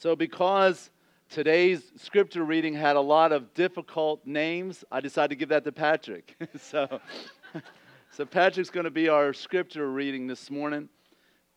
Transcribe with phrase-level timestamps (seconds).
[0.00, 0.90] So, because
[1.28, 5.72] today's scripture reading had a lot of difficult names, I decided to give that to
[5.72, 6.36] Patrick.
[6.58, 7.02] so,
[8.10, 10.88] so, Patrick's going to be our scripture reading this morning.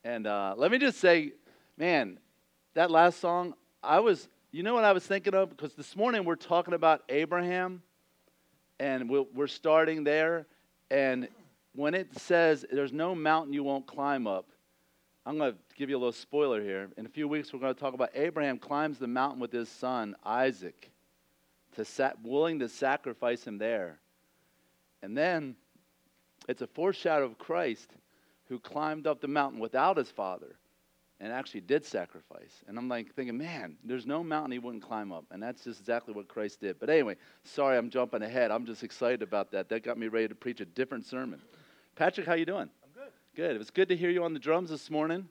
[0.03, 1.31] And uh, let me just say,
[1.77, 2.19] man,
[2.73, 5.49] that last song, I was, you know what I was thinking of?
[5.49, 7.81] Because this morning we're talking about Abraham,
[8.77, 10.47] and we're starting there.
[10.91, 11.29] And
[11.75, 14.49] when it says, there's no mountain you won't climb up,
[15.25, 16.89] I'm going to give you a little spoiler here.
[16.97, 19.69] In a few weeks, we're going to talk about Abraham climbs the mountain with his
[19.69, 20.91] son, Isaac,
[21.75, 23.99] to sa- willing to sacrifice him there.
[25.01, 25.55] And then
[26.49, 27.89] it's a foreshadow of Christ
[28.49, 30.57] who climbed up the mountain without his father
[31.21, 32.63] and actually did sacrifice.
[32.67, 35.23] And I'm like thinking, man, there's no mountain he wouldn't climb up.
[35.31, 36.81] And that's just exactly what Christ did.
[36.81, 38.51] But anyway, sorry I'm jumping ahead.
[38.51, 39.69] I'm just excited about that.
[39.69, 41.41] That got me ready to preach a different sermon.
[41.95, 42.69] Patrick, how you doing?
[43.35, 43.55] Good.
[43.55, 45.27] It was good to hear you on the drums this morning.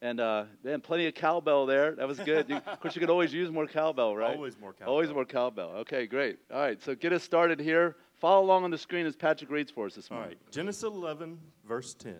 [0.00, 1.94] And uh, man, plenty of cowbell there.
[1.94, 2.48] That was good.
[2.48, 4.34] You, of course, you could always use more cowbell, right?
[4.34, 4.90] Always more cowbell.
[4.90, 5.68] Always more cowbell.
[5.80, 6.38] Okay, great.
[6.50, 7.96] All right, so get us started here.
[8.18, 10.28] Follow along on the screen as Patrick reads for us this morning.
[10.28, 12.14] All right, Genesis 11, verse 10.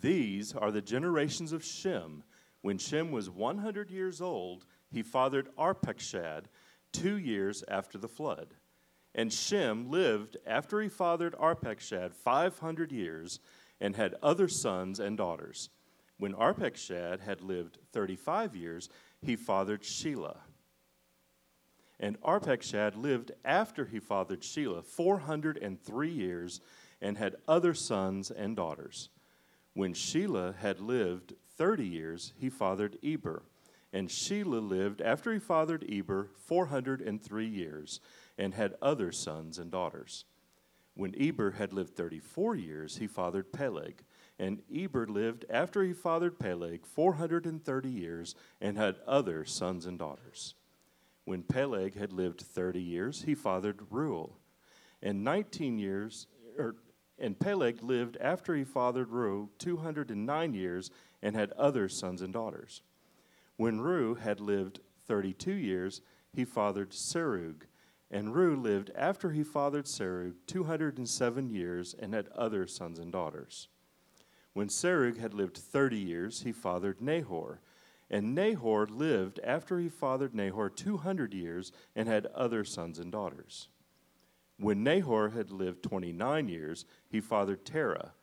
[0.00, 2.22] These are the generations of Shem.
[2.62, 6.44] When Shem was 100 years old, he fathered Arpachshad
[6.92, 8.54] two years after the flood.
[9.14, 13.40] And Shem lived after he fathered Arpachshad 500 years
[13.80, 15.70] and had other sons and daughters.
[16.18, 18.88] When Arpachshad had lived 35 years,
[19.20, 20.38] he fathered Shelah.
[22.00, 26.60] And Arpachshad lived after he fathered Shelah 403 years
[27.00, 29.10] and had other sons and daughters.
[29.74, 33.44] When Shelah had lived 30 years, he fathered Eber.
[33.92, 38.00] And Shelah lived after he fathered Eber 403 years
[38.36, 40.24] and had other sons and daughters.
[40.98, 44.02] When Eber had lived 34 years, he fathered Peleg.
[44.36, 50.56] And Eber lived after he fathered Peleg 430 years and had other sons and daughters.
[51.24, 54.40] When Peleg had lived 30 years, he fathered Reuel.
[55.00, 56.26] And 19 years,
[56.58, 56.74] er,
[57.16, 60.90] and Peleg lived after he fathered Reuel 209 years
[61.22, 62.82] and had other sons and daughters.
[63.56, 66.00] When Reuel had lived 32 years,
[66.32, 67.68] he fathered Serug.
[68.10, 73.68] And Reu lived after he fathered Serug 207 years and had other sons and daughters.
[74.54, 77.60] When Serug had lived 30 years, he fathered Nahor.
[78.10, 83.68] And Nahor lived after he fathered Nahor 200 years and had other sons and daughters.
[84.56, 88.14] When Nahor had lived 29 years, he fathered Terah.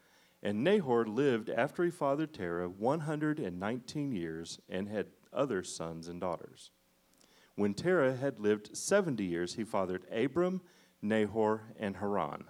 [0.41, 6.71] And Nahor lived after he fathered Terah 119 years and had other sons and daughters.
[7.55, 10.61] When Terah had lived 70 years, he fathered Abram,
[11.01, 12.45] Nahor, and Haran.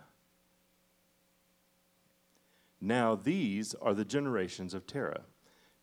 [2.82, 5.24] Now these are the generations of Terah.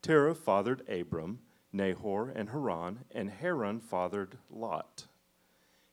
[0.02, 1.40] Terah fathered Abram,
[1.72, 5.06] Nahor, and Haran, and Haran fathered Lot.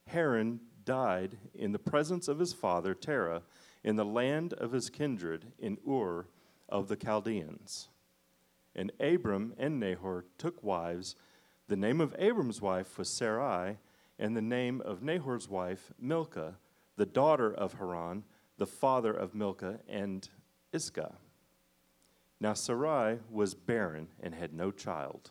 [0.08, 3.44] Haran died in the presence of his father Terah
[3.84, 6.28] in the land of his kindred in Ur
[6.68, 7.90] of the Chaldeans.
[8.76, 11.16] And Abram and Nahor took wives
[11.70, 13.78] the name of Abram's wife was Sarai,
[14.18, 16.56] and the name of Nahor's wife, Milcah,
[16.98, 18.24] the daughter of Haran,
[18.58, 20.28] the father of Milcah and
[20.74, 21.16] Iscah.
[22.40, 25.30] Now Sarai was barren and had no child.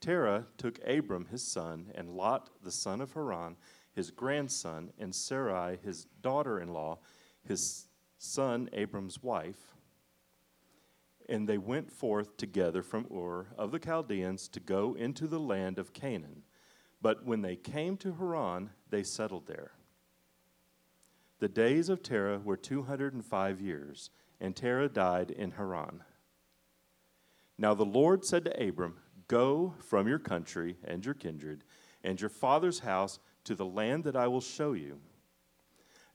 [0.00, 3.56] Terah took Abram his son, and Lot the son of Haran,
[3.92, 6.98] his grandson, and Sarai his daughter in law,
[7.44, 7.86] his
[8.18, 9.76] son Abram's wife
[11.30, 15.78] and they went forth together from Ur of the Chaldeans to go into the land
[15.78, 16.42] of Canaan.
[17.00, 19.70] But when they came to Haran, they settled there.
[21.38, 26.02] The days of Terah were 205 years, and Terah died in Haran.
[27.56, 28.96] Now the Lord said to Abram,
[29.28, 31.62] Go from your country and your kindred
[32.02, 34.98] and your father's house to the land that I will show you.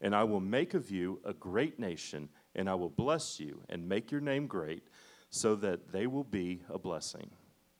[0.00, 3.88] And I will make of you a great nation, and I will bless you and
[3.88, 4.82] make your name great
[5.30, 7.30] so that they will be a blessing,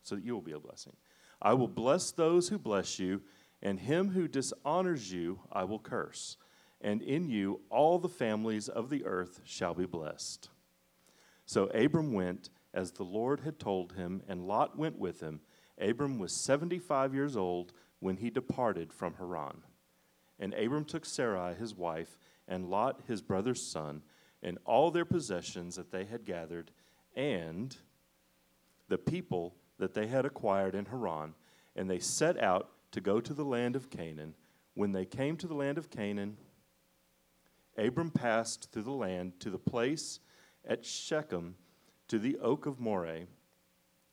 [0.03, 0.95] so that you will be a blessing.
[1.41, 3.23] I will bless those who bless you,
[3.63, 6.37] and him who dishonors you I will curse.
[6.81, 10.51] And in you all the families of the earth shall be blessed.
[11.47, 15.41] So Abram went as the Lord had told him, and Lot went with him.
[15.81, 19.63] Abram was 75 years old when he departed from Haran.
[20.39, 24.03] And Abram took Sarai his wife, and Lot his brother's son,
[24.43, 26.71] and all their possessions that they had gathered
[27.17, 27.77] and
[28.89, 31.35] the people that they had acquired in Haran,
[31.75, 34.35] and they set out to go to the land of Canaan.
[34.75, 36.37] When they came to the land of Canaan,
[37.77, 40.21] Abram passed through the land to the place
[40.65, 41.57] at Shechem,
[42.09, 43.27] to the oak of Moreh.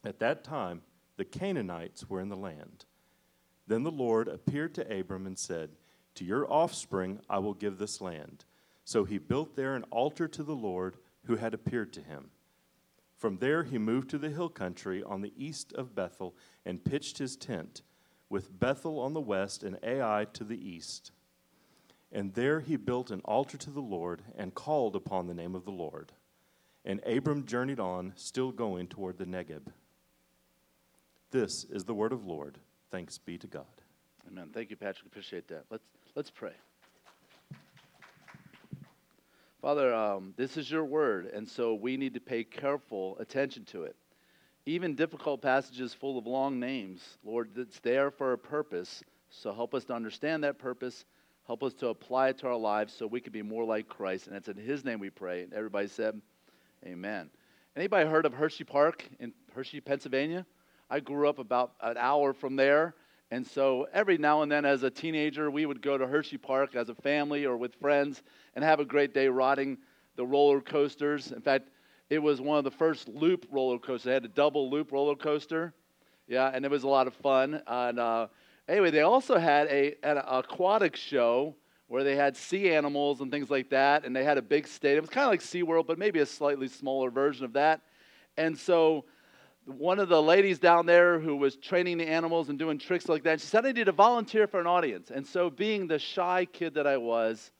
[0.04, 0.82] At that time,
[1.18, 2.84] the the Canaanites were in the land.
[3.66, 5.70] Then the Lord appeared to Abram and said,
[6.16, 8.44] To your offspring I will give this land.
[8.84, 12.32] So he built there an altar to the Lord who had appeared to him.
[13.24, 16.36] From there he moved to the hill country on the east of Bethel
[16.66, 17.82] and pitched his tent,
[18.28, 21.12] with Bethel on the west and Ai to the east.
[22.12, 25.64] And there he built an altar to the Lord and called upon the name of
[25.64, 26.12] the Lord.
[26.84, 29.68] And Abram journeyed on, still going toward the Negeb.
[31.32, 32.58] This is the word of Lord.
[32.92, 33.64] Thanks be to God.
[34.28, 34.50] Amen.
[34.54, 35.06] Thank you, Patrick.
[35.06, 35.64] Appreciate that.
[35.70, 36.56] Let's let's pray.
[39.64, 43.84] Father, um, this is your word, and so we need to pay careful attention to
[43.84, 43.96] it.
[44.66, 49.02] Even difficult passages full of long names, Lord, it's there for a purpose.
[49.30, 51.06] So help us to understand that purpose.
[51.48, 54.28] Help us to apply it to our lives so we can be more like Christ.
[54.28, 55.44] And it's in His name we pray.
[55.44, 56.22] And everybody said,
[56.86, 57.30] Amen.
[57.78, 60.46] Anybody heard of Hershey Park in Hershey, Pennsylvania?
[60.90, 62.96] I grew up about an hour from there.
[63.34, 66.76] And so every now and then, as a teenager, we would go to Hershey Park
[66.76, 68.22] as a family or with friends
[68.56, 69.80] and have a great day riding
[70.16, 71.32] the roller coasters.
[71.32, 71.70] In fact,
[72.12, 74.04] it was one of the first loop roller coasters.
[74.04, 75.74] They had a double loop roller coaster.
[76.28, 77.60] Yeah, and it was a lot of fun.
[77.66, 78.28] And uh,
[78.68, 81.56] anyway, they also had a, an aquatic show
[81.88, 84.06] where they had sea animals and things like that.
[84.06, 85.00] And they had a big stadium.
[85.00, 87.82] It was kind of like SeaWorld, but maybe a slightly smaller version of that.
[88.38, 89.06] And so
[89.66, 93.24] one of the ladies down there who was training the animals and doing tricks like
[93.24, 95.10] that, she said, I need to volunteer for an audience.
[95.10, 97.52] And so, being the shy kid that I was,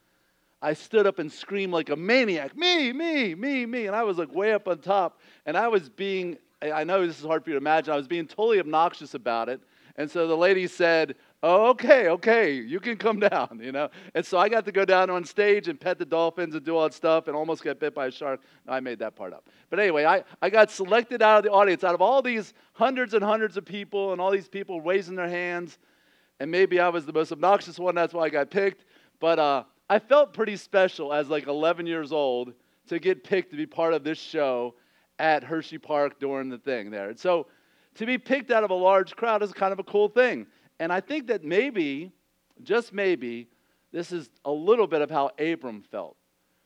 [0.62, 3.88] I stood up and screamed like a maniac, me, me, me, me.
[3.88, 5.20] And I was like way up on top.
[5.46, 8.08] And I was being, I know this is hard for you to imagine, I was
[8.08, 9.62] being totally obnoxious about it.
[9.98, 13.90] And so the lady said, oh, okay, okay, you can come down, you know.
[14.16, 16.78] And so I got to go down on stage and pet the dolphins and do
[16.78, 18.40] all that stuff and almost get bit by a shark.
[18.66, 19.48] No, I made that part up.
[19.70, 23.14] But anyway, I, I got selected out of the audience, out of all these hundreds
[23.14, 25.78] and hundreds of people and all these people raising their hands.
[26.40, 28.86] And maybe I was the most obnoxious one, that's why I got picked.
[29.20, 32.54] But uh, I felt pretty special as like 11 years old
[32.88, 34.76] to get picked to be part of this show
[35.20, 37.10] at Hershey Park during the thing there.
[37.10, 37.48] And so
[37.96, 40.48] to be picked out of a large crowd is kind of a cool thing.
[40.80, 42.12] And I think that maybe,
[42.64, 43.48] just maybe,
[43.92, 46.18] this is a little bit of how Abram felt.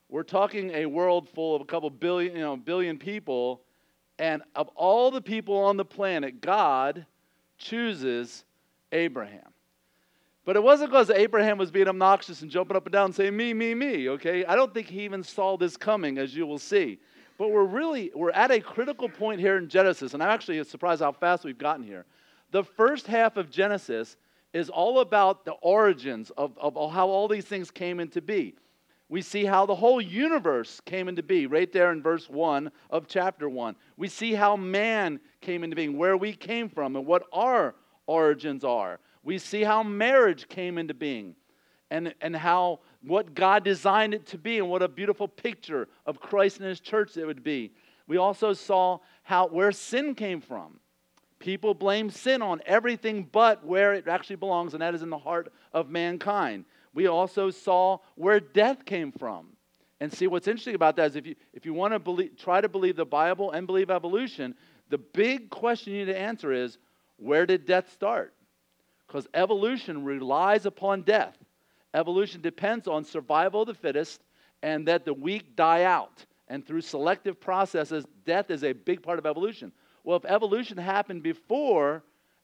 [0.09, 3.61] We're talking a world full of a couple billion, you know, billion people,
[4.19, 7.05] and of all the people on the planet, God
[7.57, 8.45] chooses
[8.91, 9.51] Abraham.
[10.45, 13.35] But it wasn't because Abraham was being obnoxious and jumping up and down and saying,
[13.35, 14.45] me, me, me, okay?
[14.45, 16.99] I don't think he even saw this coming, as you will see.
[17.37, 21.01] But we're really, we're at a critical point here in Genesis, and I'm actually surprised
[21.01, 22.05] how fast we've gotten here.
[22.51, 24.15] The first half of Genesis
[24.53, 28.55] is all about the origins of, of how all these things came into be.
[29.09, 33.07] We see how the whole universe came into be right there in verse 1 of
[33.07, 33.75] chapter 1.
[33.95, 38.63] We see how man came into being, where we came from, and what our origins
[38.63, 38.99] are.
[39.23, 41.35] We see how marriage came into being
[41.89, 46.19] and, and how what God designed it to be and what a beautiful picture of
[46.19, 47.71] Christ and his church it would be.
[48.07, 50.79] We also saw how where sin came from
[51.39, 55.17] People blame sin on everything but where it actually belongs, and that is in the
[55.17, 56.65] heart of mankind.
[56.93, 59.47] We also saw where death came from.
[59.99, 62.61] And see, what's interesting about that is if you, if you want to believe, try
[62.61, 64.55] to believe the Bible and believe evolution,
[64.89, 66.77] the big question you need to answer is
[67.17, 68.33] where did death start?
[69.07, 71.37] Because evolution relies upon death.
[71.93, 74.21] Evolution depends on survival of the fittest
[74.61, 76.25] and that the weak die out.
[76.47, 79.71] And through selective processes, death is a big part of evolution.
[80.07, 82.01] Well, if evolution happened before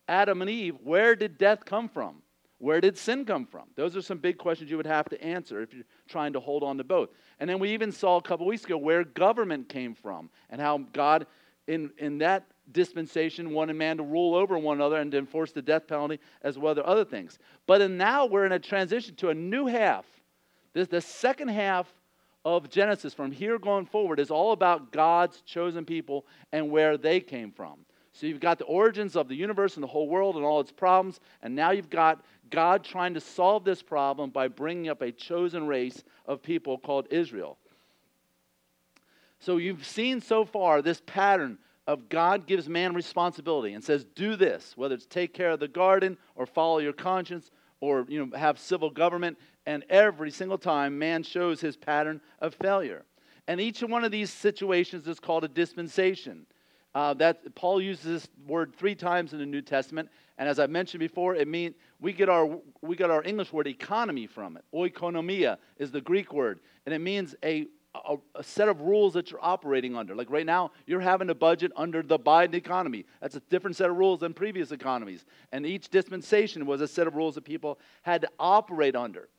[0.09, 2.17] Adam and Eve, where did death come from?
[2.57, 3.69] Where did sin come from?
[3.77, 6.61] Those are some big questions you would have to answer if you're trying to hold
[6.61, 7.11] on to both.
[7.39, 10.79] And then we even saw a couple weeks ago where government came from and how
[10.91, 11.25] God,
[11.67, 15.61] in, in that dispensation, wanted man to rule over one another and to enforce the
[15.61, 17.39] death penalty as well as other things.
[17.65, 20.05] But now we're in a transition to a new half.
[20.73, 21.93] This, the second half
[22.45, 27.19] of Genesis from here going forward is all about God's chosen people and where they
[27.19, 27.79] came from.
[28.11, 30.71] So you've got the origins of the universe and the whole world and all its
[30.71, 35.11] problems, and now you've got God trying to solve this problem by bringing up a
[35.11, 37.57] chosen race of people called Israel.
[39.39, 41.57] So you've seen so far this pattern
[41.87, 45.67] of God gives man responsibility and says, do this, whether it's take care of the
[45.67, 47.49] garden or follow your conscience
[47.81, 49.37] or you know, have civil government.
[49.65, 53.03] And every single time, man shows his pattern of failure.
[53.47, 56.45] And each one of these situations is called a dispensation.
[56.95, 60.67] Uh, that Paul uses this word three times in the New Testament, and as I
[60.67, 64.63] mentioned before, it means we get our we get our English word economy from it.
[64.71, 67.65] Oikonomia is the Greek word, and it means a
[67.95, 70.15] a, a, set of rules that you're operating under.
[70.15, 73.05] Like right now, you're having a budget under the Biden economy.
[73.21, 75.25] That's a different set of rules than previous economies.
[75.51, 79.29] And each dispensation was a set of rules that people had to operate under.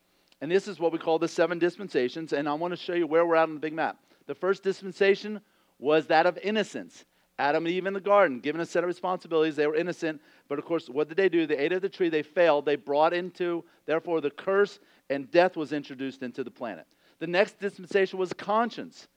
[0.45, 2.35] And this is what we call the seven dispensations.
[2.35, 3.97] And I want to show you where we're at on the big map.
[4.27, 5.41] The first dispensation
[5.79, 7.07] was that of innocence.
[7.39, 10.21] Adam and Eve in the garden, given a set of responsibilities, they were innocent.
[10.47, 11.47] But of course, what did they do?
[11.47, 12.67] They ate of the tree, they failed.
[12.67, 16.87] They brought into, therefore, the curse, and death was introduced into the planet.
[17.21, 19.09] The next dispensation was conscience,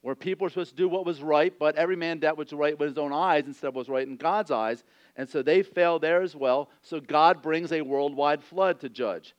[0.00, 2.78] where people were supposed to do what was right, but every man what was right
[2.78, 4.82] with his own eyes instead of what was right in God's eyes.
[5.16, 6.70] And so they failed there as well.
[6.80, 9.34] So God brings a worldwide flood to judge.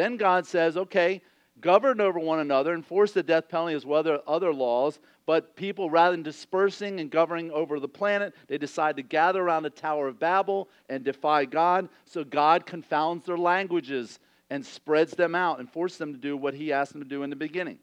[0.00, 1.20] Then God says, okay,
[1.60, 4.98] govern over one another, enforce the death penalty as well as other laws.
[5.26, 9.64] But people, rather than dispersing and governing over the planet, they decide to gather around
[9.64, 11.90] the Tower of Babel and defy God.
[12.06, 16.54] So God confounds their languages and spreads them out and forces them to do what
[16.54, 17.78] He asked them to do in the beginning.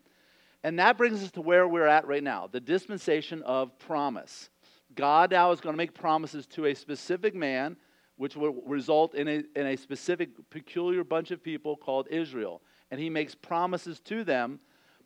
[0.63, 4.49] And that brings us to where we're at right now the dispensation of promise.
[4.95, 7.77] God now is going to make promises to a specific man,
[8.17, 12.99] which will result in a, in a specific, peculiar bunch of people called Israel and
[12.99, 14.59] he makes promises to them.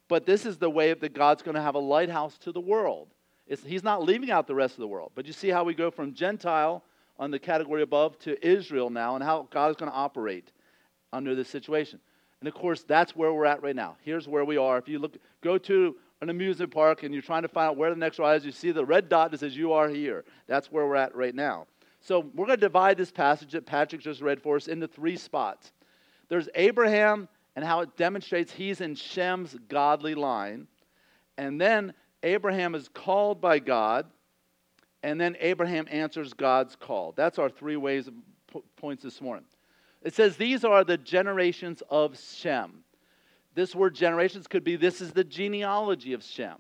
[0.08, 3.10] But this is the way that God's going to have a lighthouse to the world.
[3.48, 5.12] It's, he's not leaving out the rest of the world.
[5.16, 6.84] But you see how we go from Gentile
[7.18, 10.52] on the category above to Israel now and how God is going to operate
[11.14, 12.00] under this situation.
[12.40, 13.98] And of course, that's where we're at right now.
[14.02, 14.78] Here's where we are.
[14.78, 17.90] If you look, go to an amusement park and you're trying to find out where
[17.90, 20.26] the next ride is, you see the red dot that says you are here.
[20.48, 21.68] That's where we're at right now.
[22.02, 25.16] So we're going to divide this passage that Patrick just read for us into three
[25.16, 25.72] spots.
[26.30, 30.68] There's Abraham and how it demonstrates he's in Shem's godly line.
[31.38, 31.94] And then
[32.24, 34.08] Abraham is called by God,
[35.04, 37.14] and then Abraham answers God's call.
[37.16, 38.14] That's our three ways of
[38.76, 39.46] points this morning.
[40.02, 42.84] It says these are the generations of Shem.
[43.54, 46.58] This word generations could be this is the genealogy of Shem.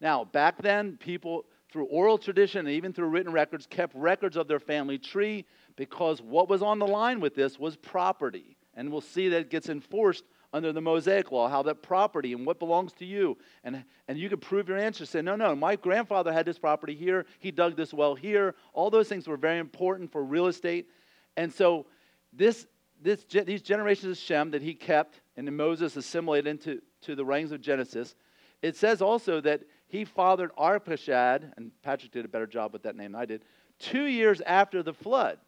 [0.00, 4.48] Now, back then, people through oral tradition and even through written records kept records of
[4.48, 5.44] their family tree
[5.76, 8.56] because what was on the line with this was property.
[8.74, 12.46] And we'll see that it gets enforced under the Mosaic law, how that property and
[12.46, 13.36] what belongs to you.
[13.64, 15.04] And, and you can prove your answer.
[15.04, 17.26] Say, no, no, my grandfather had this property here.
[17.38, 18.54] He dug this well here.
[18.72, 20.88] All those things were very important for real estate.
[21.36, 21.86] And so
[22.32, 22.66] this,
[23.02, 27.52] this, these generations of Shem that he kept and Moses assimilated into to the writings
[27.52, 28.14] of Genesis,
[28.62, 32.96] it says also that he fathered Arpachshad, and Patrick did a better job with that
[32.96, 33.44] name than I did,
[33.78, 35.38] two years after the flood.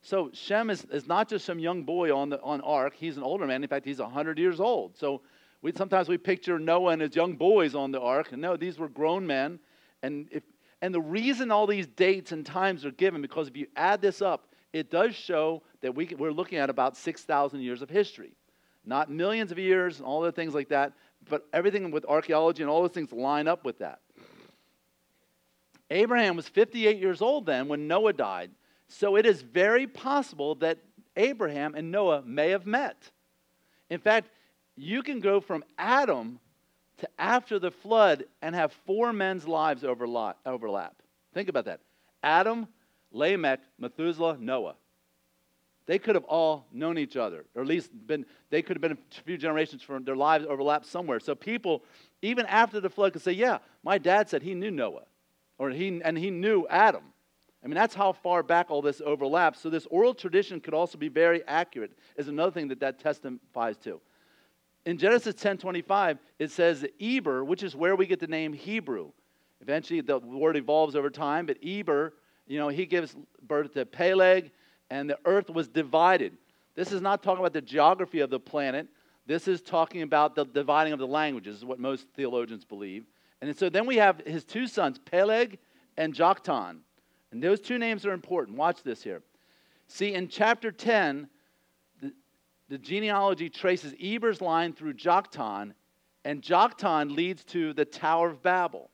[0.00, 2.94] So Shem is, is not just some young boy on the on Ark.
[2.96, 3.62] He's an older man.
[3.62, 4.96] In fact, he's 100 years old.
[4.96, 5.22] So
[5.60, 8.32] we, sometimes we picture Noah and his young boys on the Ark.
[8.32, 9.58] And no, these were grown men.
[10.02, 10.44] And, if,
[10.80, 14.22] and the reason all these dates and times are given, because if you add this
[14.22, 18.32] up, it does show that we, we're looking at about 6,000 years of history.
[18.84, 20.92] Not millions of years and all the things like that,
[21.28, 24.00] but everything with archaeology and all those things line up with that.
[25.90, 28.50] Abraham was 58 years old then when Noah died.
[28.88, 30.78] So it is very possible that
[31.16, 33.10] Abraham and Noah may have met.
[33.90, 34.30] In fact,
[34.76, 36.38] you can go from Adam
[36.98, 41.02] to after the flood and have four men's lives overlap.
[41.34, 41.80] Think about that
[42.22, 42.68] Adam,
[43.12, 44.76] Lamech, Methuselah, Noah.
[45.88, 48.92] They could have all known each other, or at least been, they could have been
[48.92, 51.18] a few generations from their lives overlapped somewhere.
[51.18, 51.82] So people,
[52.20, 55.04] even after the flood, could say, Yeah, my dad said he knew Noah,
[55.58, 57.04] or he, and he knew Adam.
[57.64, 59.60] I mean, that's how far back all this overlaps.
[59.60, 63.78] So, this oral tradition could also be very accurate, is another thing that that testifies
[63.78, 63.98] to.
[64.84, 69.10] In Genesis 10:25, it says Eber, which is where we get the name Hebrew.
[69.62, 72.12] Eventually, the word evolves over time, but Eber,
[72.46, 74.52] you know, he gives birth to Peleg,
[74.90, 76.36] and the earth was divided.
[76.74, 78.86] This is not talking about the geography of the planet.
[79.26, 83.04] This is talking about the dividing of the languages, is what most theologians believe.
[83.40, 85.58] And so then we have his two sons, Peleg
[85.96, 86.78] and Joktan.
[87.30, 88.56] And those two names are important.
[88.56, 89.22] Watch this here.
[89.86, 91.28] See, in chapter 10,
[92.00, 92.12] the,
[92.68, 95.72] the genealogy traces Eber's line through Joktan,
[96.24, 98.90] and Joktan leads to the Tower of Babel.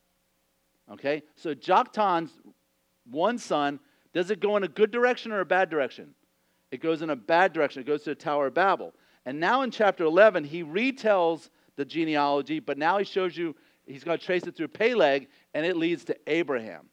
[0.93, 1.23] Okay?
[1.37, 2.33] So Joktan's
[3.11, 3.81] one son,
[4.15, 6.15] does it go in a good direction or a bad direction?
[6.71, 7.83] It goes in a bad direction.
[7.83, 8.95] It goes to the Tower of Babel.
[9.27, 13.55] And now in chapter 11, he retells the genealogy, but now he shows you
[13.87, 16.89] he's going to trace it through Peleg, and it leads to Abraham.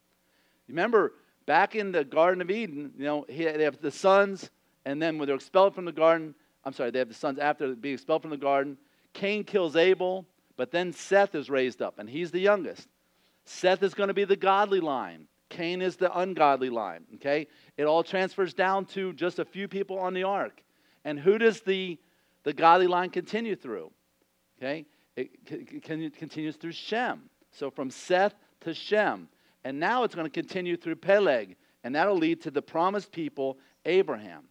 [0.67, 1.13] Remember,
[1.45, 4.49] back in the Garden of Eden, you know, they have the sons,
[4.85, 7.75] and then when they're expelled from the garden, I'm sorry, they have the sons after
[7.75, 8.77] being expelled from the garden.
[9.13, 10.25] Cain kills Abel,
[10.57, 12.87] but then Seth is raised up, and he's the youngest.
[13.45, 15.27] Seth is going to be the godly line.
[15.51, 17.05] Cain is the ungodly line.
[17.15, 17.45] Okay?
[17.77, 20.63] It all transfers down to just a few people on the ark.
[21.05, 21.99] And who does the,
[22.43, 23.91] the godly line continue through?
[24.57, 24.85] Okay?
[25.15, 25.45] It
[25.83, 27.29] continues through Shem.
[27.51, 29.27] So from Seth to Shem.
[29.63, 33.59] And now it's going to continue through Peleg, and that'll lead to the promised people,
[33.85, 34.45] Abraham.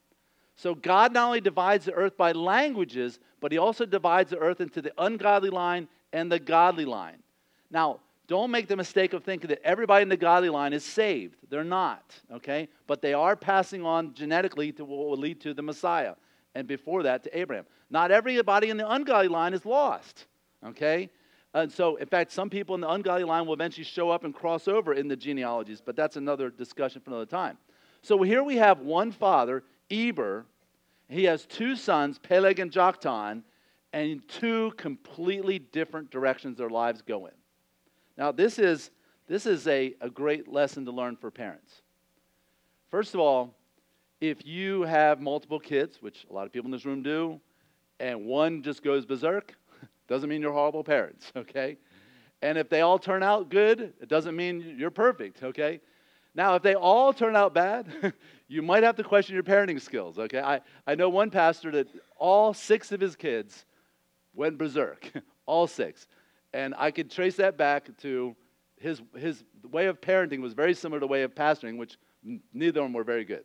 [0.54, 4.60] So God not only divides the earth by languages, but he also divides the earth
[4.60, 7.22] into the ungodly line and the godly line.
[7.70, 11.34] Now, don't make the mistake of thinking that everybody in the godly line is saved.
[11.48, 12.68] They're not, okay?
[12.86, 16.14] But they are passing on genetically to what will lead to the Messiah.
[16.54, 17.66] And before that, to Abraham.
[17.90, 20.26] Not everybody in the ungodly line is lost,
[20.64, 21.10] okay?
[21.54, 24.32] And so, in fact, some people in the ungodly line will eventually show up and
[24.32, 27.58] cross over in the genealogies, but that's another discussion for another time.
[28.00, 30.46] So here we have one father, Eber.
[31.08, 33.42] He has two sons, Peleg and Joktan,
[33.92, 37.32] and two completely different directions their lives go in.
[38.16, 38.90] Now, this is,
[39.26, 41.82] this is a, a great lesson to learn for parents.
[42.90, 43.54] First of all,
[44.20, 47.40] if you have multiple kids, which a lot of people in this room do,
[47.98, 49.54] and one just goes berserk,
[50.08, 51.78] doesn't mean you're horrible parents, okay?
[52.42, 55.80] And if they all turn out good, it doesn't mean you're perfect, okay?
[56.34, 58.14] Now, if they all turn out bad,
[58.48, 60.40] you might have to question your parenting skills, okay?
[60.40, 63.66] I, I know one pastor that all six of his kids
[64.34, 65.10] went berserk,
[65.46, 66.06] all six.
[66.52, 68.34] And I could trace that back to
[68.78, 71.96] his, his way of parenting was very similar to the way of pastoring, which
[72.52, 73.44] neither of them were very good.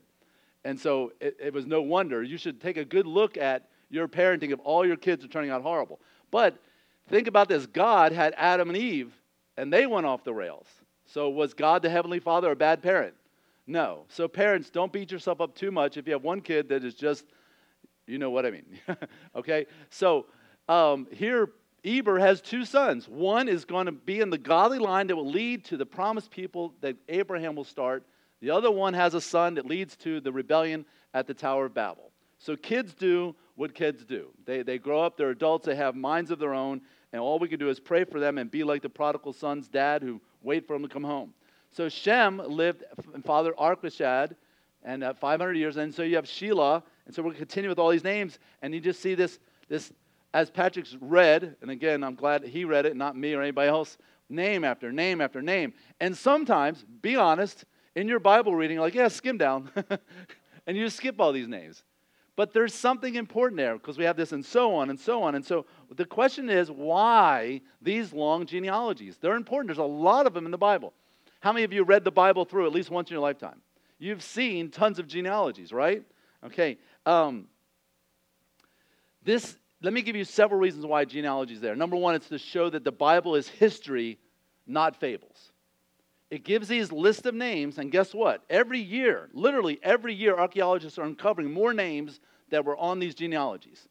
[0.64, 2.24] And so it, it was no wonder.
[2.24, 5.52] You should take a good look at your parenting if all your kids are turning
[5.52, 6.00] out horrible.
[6.32, 6.58] But
[7.10, 9.14] think about this God had Adam and Eve,
[9.58, 10.68] and they went off the rails.
[11.06, 13.14] So was God the Heavenly Father a bad parent?
[13.68, 14.06] No.
[14.10, 16.94] So, parents, don't beat yourself up too much if you have one kid that is
[16.94, 17.26] just,
[18.06, 18.66] you know what I mean.
[19.36, 19.66] okay?
[19.90, 20.28] So,
[20.70, 21.50] um, here,
[21.86, 23.08] Eber has two sons.
[23.08, 26.32] One is going to be in the godly line that will lead to the promised
[26.32, 28.04] people that Abraham will start.
[28.42, 31.74] The other one has a son that leads to the rebellion at the Tower of
[31.76, 32.12] Babel.
[32.40, 34.30] So kids do what kids do.
[34.46, 36.82] They, they grow up, they're adults, they have minds of their own,
[37.14, 39.68] and all we can do is pray for them and be like the prodigal son's
[39.68, 41.34] dad who wait for him to come home.
[41.72, 43.56] So Shem lived and fathered
[44.84, 47.70] and uh, 500 years, and so you have Shelah, and so we're going to continue
[47.70, 49.92] with all these names, and you just see this, this
[50.36, 53.98] as Patrick's read, and again, I'm glad he read it, not me or anybody else,
[54.28, 55.74] name after name after name.
[56.02, 57.64] And sometimes, be honest,
[57.96, 59.72] in your Bible reading, like, yeah, skim down.
[60.68, 61.84] and you skip all these names.
[62.36, 65.36] But there's something important there because we have this and so on and so on.
[65.36, 69.16] And so the question is why these long genealogies?
[69.16, 69.70] They're important.
[69.70, 70.92] There's a lot of them in the Bible.
[71.40, 73.62] How many of you read the Bible through at least once in your lifetime?
[74.00, 76.04] You've seen tons of genealogies, right?
[76.44, 76.78] Okay.
[77.06, 77.48] Um,
[79.24, 81.76] this let me give you several reasons why genealogy is there.
[81.76, 84.18] Number one, it's to show that the Bible is history,
[84.66, 85.52] not fables.
[86.32, 88.44] It gives these list of names, and guess what?
[88.50, 92.20] Every year, literally every year, archaeologists are uncovering more names
[92.50, 93.88] that were on these genealogies.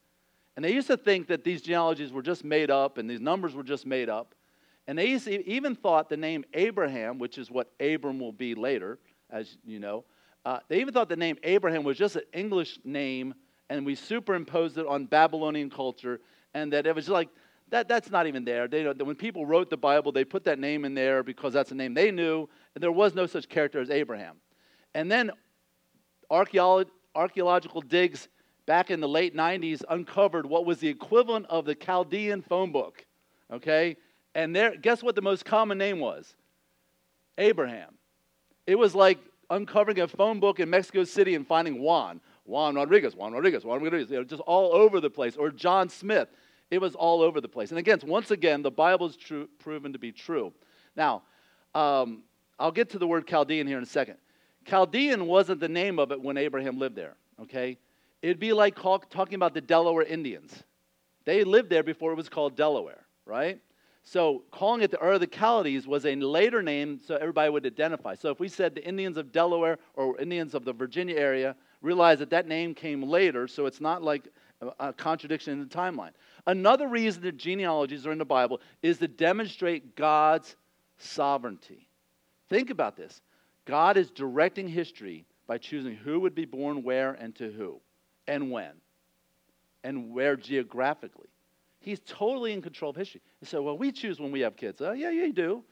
[0.57, 3.55] And they used to think that these genealogies were just made up and these numbers
[3.55, 4.35] were just made up.
[4.89, 8.99] And they even thought the name Abraham, which is what Abram will be later,
[9.31, 10.05] as you know,
[10.45, 13.35] uh, they even thought the name Abraham was just an English name
[13.71, 16.21] and we superimposed it on Babylonian culture,
[16.53, 17.29] and that it was like,
[17.71, 18.69] that, that's not even there.
[18.69, 21.75] They, when people wrote the Bible, they put that name in there because that's a
[21.75, 24.37] name they knew, and there was no such character as Abraham.
[24.95, 25.31] And then
[26.31, 28.29] archeolo- archaeological digs
[28.67, 33.05] back in the late 90s uncovered what was the equivalent of the Chaldean phone book.
[33.53, 33.97] Okay?
[34.35, 36.35] And there, guess what the most common name was?
[37.39, 37.95] Abraham.
[38.67, 39.19] It was like
[39.51, 43.83] uncovering a phone book in Mexico City and finding Juan Juan Rodriguez, Juan Rodriguez, Juan
[43.83, 46.29] Rodriguez, you know, just all over the place, or John Smith.
[46.71, 47.71] It was all over the place.
[47.71, 50.53] And again, once again, the Bible is true, proven to be true.
[50.97, 51.23] Now,
[51.75, 52.23] um,
[52.59, 54.17] I'll get to the word Chaldean here in a second.
[54.65, 57.79] Chaldean wasn't the name of it when Abraham lived there, okay?
[58.23, 60.63] It'd be like talking about the Delaware Indians.
[61.25, 63.61] They lived there before it was called Delaware, right?
[64.03, 67.67] So calling it the Ur of the Chaldees was a later name so everybody would
[67.67, 68.15] identify.
[68.15, 72.19] So if we said the Indians of Delaware or Indians of the Virginia area, realize
[72.19, 74.29] that that name came later, so it's not like
[74.79, 76.13] a, contradiction in the timeline.
[76.47, 80.57] Another reason that genealogies are in the Bible is to demonstrate God's
[80.99, 81.89] sovereignty.
[82.49, 83.21] Think about this
[83.65, 87.81] God is directing history by choosing who would be born where and to who,
[88.27, 88.73] and when,
[89.85, 91.29] and where geographically.
[91.81, 93.21] He's totally in control of history.
[93.43, 94.81] You say, well, we choose when we have kids.
[94.81, 95.63] Oh, yeah, yeah, you do.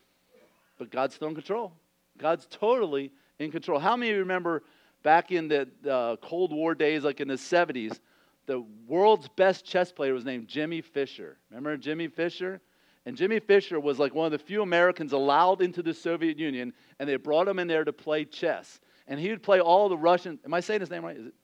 [0.79, 1.72] But God's still in control.
[2.18, 3.79] God's totally in control.
[3.79, 4.62] How many of you remember
[5.03, 8.01] back in the Cold War days, like in the 70s,
[8.47, 11.38] the world's best chess player was named Jimmy Fisher.
[11.51, 12.61] Remember Jimmy Fisher?
[13.05, 16.73] And Jimmy Fisher was like one of the few Americans allowed into the Soviet Union,
[16.99, 18.81] and they brought him in there to play chess.
[19.09, 20.38] And he would play all the Russian.
[20.45, 21.17] Am I saying his name right?
[21.17, 21.35] Is it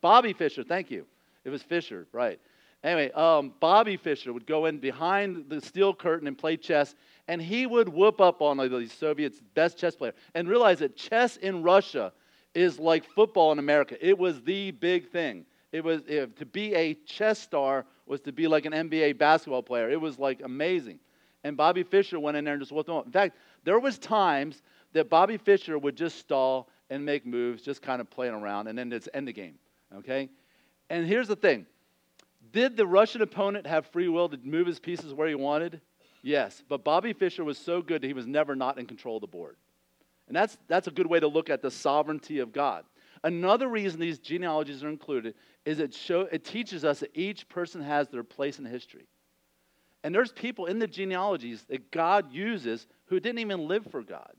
[0.00, 0.64] Bobby Fischer?
[0.64, 1.06] Thank you.
[1.44, 2.40] It was Fisher, right?
[2.82, 6.94] Anyway, um, Bobby Fischer would go in behind the steel curtain and play chess,
[7.28, 11.36] and he would whoop up on the Soviets' best chess player and realize that chess
[11.38, 12.12] in Russia
[12.54, 13.96] is like football in America.
[14.00, 15.44] It was the big thing.
[15.72, 19.62] It was if, to be a chess star was to be like an NBA basketball
[19.62, 19.90] player.
[19.90, 21.00] It was like amazing.
[21.42, 23.06] And Bobby Fischer went in there and just up.
[23.06, 24.62] In fact, there was times
[24.92, 28.78] that Bobby Fischer would just stall and make moves, just kind of playing around, and
[28.78, 29.58] then just end the game.
[29.94, 30.28] Okay?
[30.90, 31.66] And here's the thing.
[32.52, 35.80] Did the Russian opponent have free will to move his pieces where he wanted?
[36.22, 36.62] Yes.
[36.68, 39.26] But Bobby Fischer was so good that he was never not in control of the
[39.26, 39.56] board.
[40.26, 42.84] And that's, that's a good way to look at the sovereignty of God.
[43.22, 45.34] Another reason these genealogies are included
[45.64, 49.06] is it, show, it teaches us that each person has their place in history.
[50.02, 54.32] And there's people in the genealogies that God uses who didn't even live for God,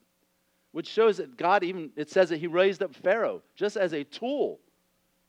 [0.72, 4.04] which shows that God even, it says that he raised up Pharaoh just as a
[4.04, 4.60] tool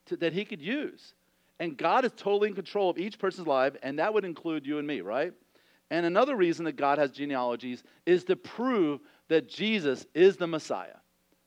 [0.06, 1.14] to, that he could use.
[1.58, 4.78] And God is totally in control of each person's life, and that would include you
[4.78, 5.32] and me, right?
[5.90, 10.96] And another reason that God has genealogies is to prove that Jesus is the Messiah,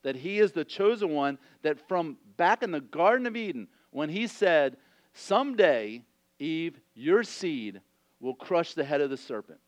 [0.02, 4.08] that he is the chosen one, that from back in the Garden of Eden, when
[4.08, 4.76] he said,
[5.12, 6.04] Someday,
[6.38, 7.80] Eve, your seed
[8.20, 9.58] will crush the head of the serpent.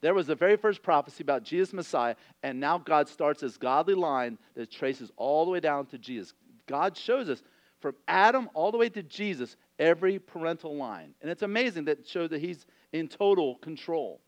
[0.00, 3.94] There was the very first prophecy about Jesus Messiah, and now God starts this godly
[3.94, 6.34] line that traces all the way down to Jesus.
[6.66, 7.42] God shows us
[7.80, 11.14] from Adam all the way to Jesus every parental line.
[11.22, 14.20] And it's amazing that it shows that he's in total control.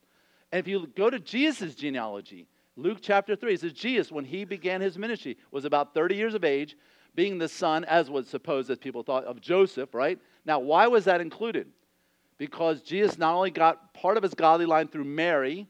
[0.53, 4.81] And if you go to Jesus' genealogy, Luke chapter 3, says Jesus, when he began
[4.81, 6.77] his ministry, was about 30 years of age,
[7.15, 10.19] being the son, as was supposed, as people thought, of Joseph, right?
[10.45, 11.69] Now, why was that included?
[12.39, 15.67] because Jesus not only got part of his godly line through Mary,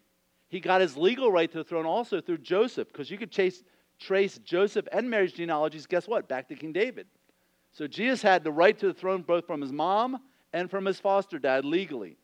[0.48, 3.62] he got his legal right to the throne also through Joseph, because you could chase,
[3.98, 6.28] trace Joseph and Mary's genealogies, guess what?
[6.28, 7.06] Back to King David.
[7.72, 10.18] So Jesus had the right to the throne both from his mom
[10.52, 12.16] and from his foster dad legally.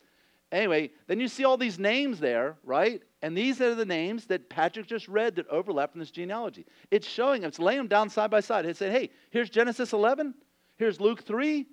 [0.52, 3.02] Anyway, then you see all these names there, right?
[3.22, 6.66] And these are the names that Patrick just read that overlap in this genealogy.
[6.90, 8.66] It's showing, it's laying them down side by side.
[8.66, 10.34] It said, hey, here's Genesis 11,
[10.76, 11.66] here's Luke 3.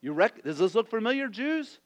[0.00, 1.80] You rec- Does this look familiar, Jews?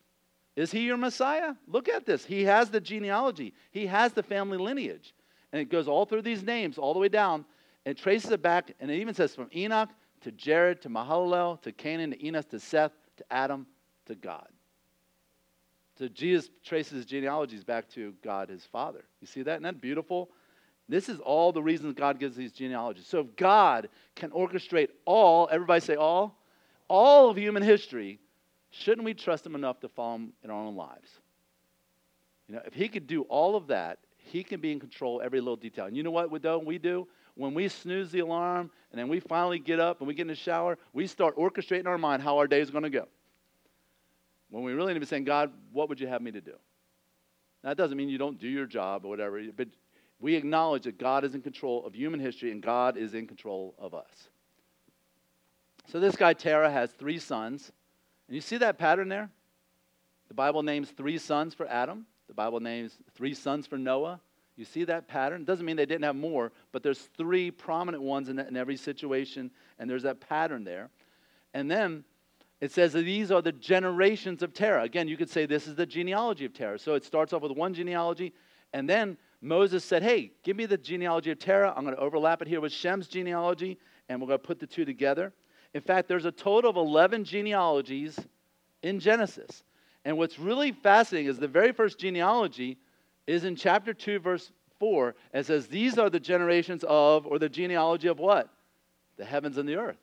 [0.54, 1.54] Is he your Messiah?
[1.66, 2.24] Look at this.
[2.24, 5.14] He has the genealogy, he has the family lineage.
[5.52, 7.46] And it goes all through these names, all the way down,
[7.86, 9.88] and it traces it back, and it even says from Enoch
[10.20, 13.66] to Jared to Mahalalel to Cainan to Enos to Seth to Adam
[14.06, 14.48] to God.
[15.98, 19.04] So Jesus traces genealogies back to God, his father.
[19.20, 19.54] You see that?
[19.54, 20.30] Isn't that beautiful?
[20.88, 23.06] This is all the reasons God gives these genealogies.
[23.06, 26.38] So if God can orchestrate all, everybody say all,
[26.88, 28.20] all of human history
[28.70, 31.10] shouldn't we trust him enough to follow him in our own lives?
[32.48, 35.40] You know, if he could do all of that, he can be in control every
[35.40, 35.86] little detail.
[35.86, 36.58] And you know what we do?
[36.58, 40.14] We do when we snooze the alarm and then we finally get up and we
[40.14, 42.84] get in the shower, we start orchestrating in our mind how our day is going
[42.84, 43.06] to go.
[44.50, 46.54] When we really need to be saying, God, what would you have me to do?
[47.62, 49.68] That doesn't mean you don't do your job or whatever, but
[50.20, 53.74] we acknowledge that God is in control of human history and God is in control
[53.78, 54.28] of us.
[55.86, 57.72] So this guy, Terah, has three sons.
[58.26, 59.30] And you see that pattern there?
[60.28, 62.06] The Bible names three sons for Adam.
[62.26, 64.20] The Bible names three sons for Noah.
[64.56, 65.44] You see that pattern?
[65.44, 69.50] Doesn't mean they didn't have more, but there's three prominent ones in, in every situation,
[69.78, 70.90] and there's that pattern there.
[71.54, 72.04] And then
[72.60, 74.82] it says that these are the generations of Terah.
[74.82, 76.78] Again, you could say this is the genealogy of Terah.
[76.78, 78.32] So it starts off with one genealogy,
[78.72, 81.72] and then Moses said, Hey, give me the genealogy of Terah.
[81.76, 84.66] I'm going to overlap it here with Shem's genealogy, and we're going to put the
[84.66, 85.32] two together.
[85.74, 88.18] In fact, there's a total of 11 genealogies
[88.82, 89.62] in Genesis.
[90.04, 92.78] And what's really fascinating is the very first genealogy
[93.26, 95.14] is in chapter 2, verse 4.
[95.34, 98.48] It says, These are the generations of, or the genealogy of what?
[99.16, 99.98] The heavens and the earth.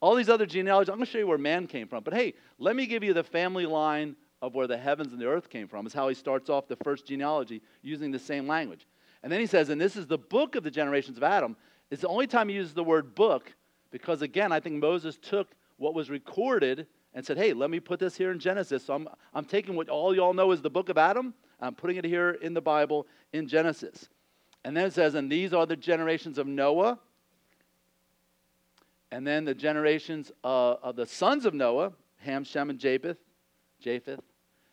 [0.00, 2.04] All these other genealogies, I'm going to show you where man came from.
[2.04, 5.26] But hey, let me give you the family line of where the heavens and the
[5.26, 8.86] earth came from, is how he starts off the first genealogy using the same language.
[9.22, 11.56] And then he says, and this is the book of the generations of Adam.
[11.90, 13.52] It's the only time he uses the word book
[13.90, 17.98] because again, I think Moses took what was recorded and said, hey, let me put
[17.98, 18.84] this here in Genesis.
[18.84, 21.96] So I'm, I'm taking what all y'all know is the book of Adam, I'm putting
[21.96, 24.08] it here in the Bible in Genesis.
[24.64, 26.98] And then it says, and these are the generations of Noah.
[29.10, 33.18] And then the generations uh, of the sons of Noah, Ham, Shem, and Japheth.
[33.80, 34.20] Japheth.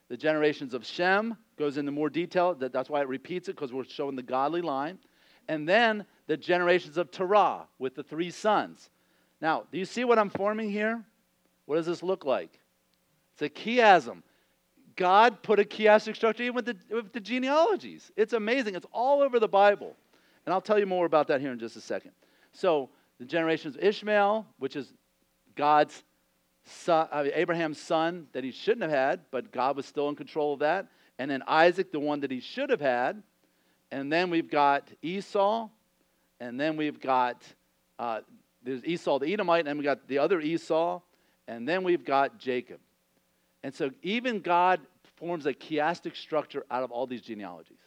[0.09, 2.53] The generations of Shem goes into more detail.
[2.53, 4.99] That's why it repeats it, because we're showing the godly line.
[5.47, 8.89] And then the generations of Terah with the three sons.
[9.41, 11.03] Now, do you see what I'm forming here?
[11.65, 12.59] What does this look like?
[13.33, 14.21] It's a chiasm.
[14.95, 18.11] God put a chiastic structure even with the, with the genealogies.
[18.15, 18.75] It's amazing.
[18.75, 19.95] It's all over the Bible.
[20.45, 22.11] And I'll tell you more about that here in just a second.
[22.53, 24.93] So, the generations of Ishmael, which is
[25.55, 26.03] God's
[26.65, 30.53] son, uh, Abraham's son that he shouldn't have had, but God was still in control
[30.53, 30.87] of that.
[31.17, 33.23] And then Isaac, the one that he should have had.
[33.91, 35.69] And then we've got Esau.
[36.39, 37.41] And then we've got
[37.97, 38.21] uh,
[38.61, 40.99] there's Esau the Edomite, and then we've got the other Esau.
[41.47, 42.79] And then we've got Jacob.
[43.63, 44.81] And so even God
[45.15, 47.77] forms a chiastic structure out of all these genealogies.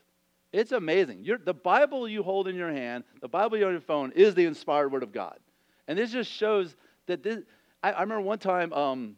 [0.53, 1.25] It's amazing.
[1.25, 4.35] You're, the Bible you hold in your hand, the Bible you on your phone, is
[4.35, 5.39] the inspired word of God.
[5.87, 6.75] And this just shows
[7.07, 7.41] that this.
[7.83, 9.17] I, I remember one time um,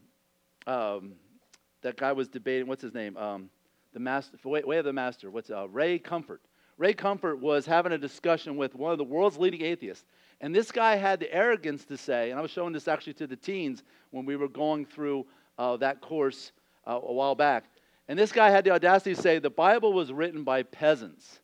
[0.67, 1.13] um,
[1.83, 3.17] that guy was debating, what's his name?
[3.17, 3.51] Um,
[3.93, 5.31] the master, way, way, of the Master.
[5.31, 6.43] What's uh, Ray Comfort?
[6.79, 10.05] Ray Comfort was having a discussion with one of the world's leading atheists.
[10.41, 13.27] And this guy had the arrogance to say, and I was showing this actually to
[13.27, 15.27] the teens when we were going through
[15.59, 16.53] uh, that course
[16.87, 17.65] uh, a while back.
[18.11, 21.39] And this guy had the audacity to say the Bible was written by peasants.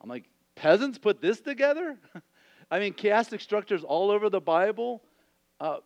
[0.00, 1.98] I'm like, peasants put this together?
[2.70, 5.02] I mean, chiastic structures all over the Bible,
[5.60, 5.80] uh,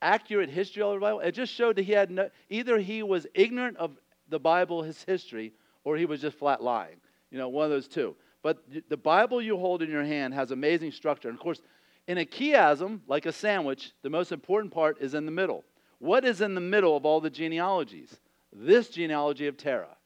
[0.00, 1.20] accurate history all over the Bible.
[1.20, 3.90] It just showed that he had no, either he was ignorant of
[4.30, 5.52] the Bible, his history,
[5.84, 6.96] or he was just flat lying.
[7.30, 8.16] You know, one of those two.
[8.42, 11.28] But the Bible you hold in your hand has amazing structure.
[11.28, 11.60] And of course,
[12.08, 15.62] in a chiasm, like a sandwich, the most important part is in the middle.
[15.98, 18.18] What is in the middle of all the genealogies?
[18.54, 19.96] This genealogy of Terah.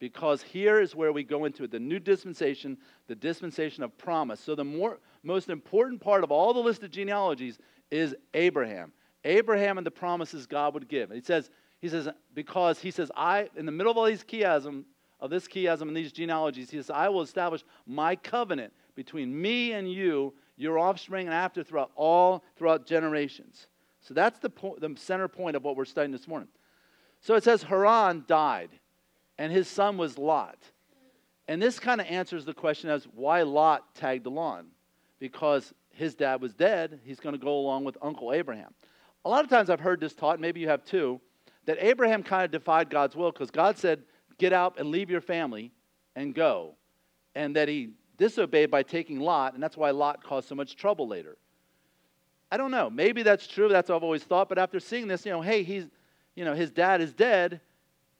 [0.00, 4.40] Because here is where we go into it the new dispensation, the dispensation of promise.
[4.40, 7.58] So, the more, most important part of all the list of genealogies
[7.90, 8.92] is Abraham.
[9.24, 11.10] Abraham and the promises God would give.
[11.10, 11.48] He says,
[11.80, 14.84] he says, because he says, I, in the middle of all these chiasm,
[15.20, 19.72] of this chiasm and these genealogies, he says, I will establish my covenant between me
[19.72, 23.68] and you, your offspring, and after throughout all, throughout generations.
[24.00, 26.48] So that's the, po- the center point of what we're studying this morning.
[27.24, 28.68] So it says Haran died,
[29.38, 30.58] and his son was Lot.
[31.48, 34.66] And this kind of answers the question as why Lot tagged along.
[35.18, 38.74] Because his dad was dead, he's going to go along with Uncle Abraham.
[39.24, 41.18] A lot of times I've heard this taught, maybe you have too,
[41.64, 44.02] that Abraham kind of defied God's will because God said,
[44.36, 45.72] Get out and leave your family
[46.16, 46.74] and go.
[47.34, 51.08] And that he disobeyed by taking Lot, and that's why Lot caused so much trouble
[51.08, 51.38] later.
[52.52, 52.90] I don't know.
[52.90, 53.70] Maybe that's true.
[53.70, 54.50] That's what I've always thought.
[54.50, 55.86] But after seeing this, you know, hey, he's
[56.34, 57.60] you know, his dad is dead,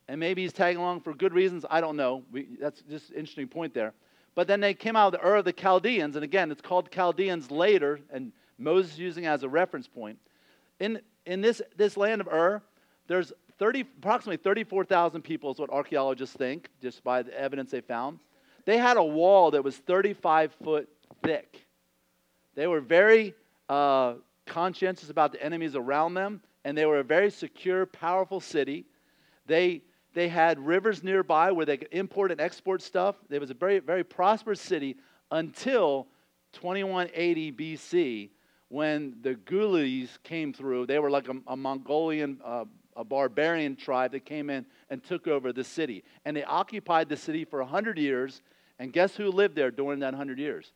[0.08, 1.64] and maybe he's tagging along for good reasons.
[1.68, 2.22] I don't know.
[2.30, 3.92] We, that's just an interesting point there.
[4.34, 6.90] But then they came out of the Ur of the Chaldeans, and again, it's called
[6.90, 10.18] Chaldeans later, and Moses using it as a reference point.
[10.80, 12.62] In, in this, this land of Ur,
[13.06, 18.18] there's 30, approximately 34,000 people, is what archaeologists think, just by the evidence they found.
[18.64, 20.88] They had a wall that was 35 foot
[21.22, 21.66] thick.
[22.54, 23.34] They were very
[23.68, 24.14] uh,
[24.46, 28.86] conscientious about the enemies around them and they were a very secure, powerful city.
[29.46, 29.82] They,
[30.14, 33.16] they had rivers nearby where they could import and export stuff.
[33.30, 34.96] It was a very, very prosperous city
[35.30, 36.06] until
[36.52, 38.30] 2180 BC
[38.68, 40.86] when the Gutis came through.
[40.86, 42.64] They were like a, a Mongolian, uh,
[42.96, 46.04] a barbarian tribe that came in and took over the city.
[46.24, 48.40] And they occupied the city for 100 years.
[48.78, 50.72] And guess who lived there during that 100 years?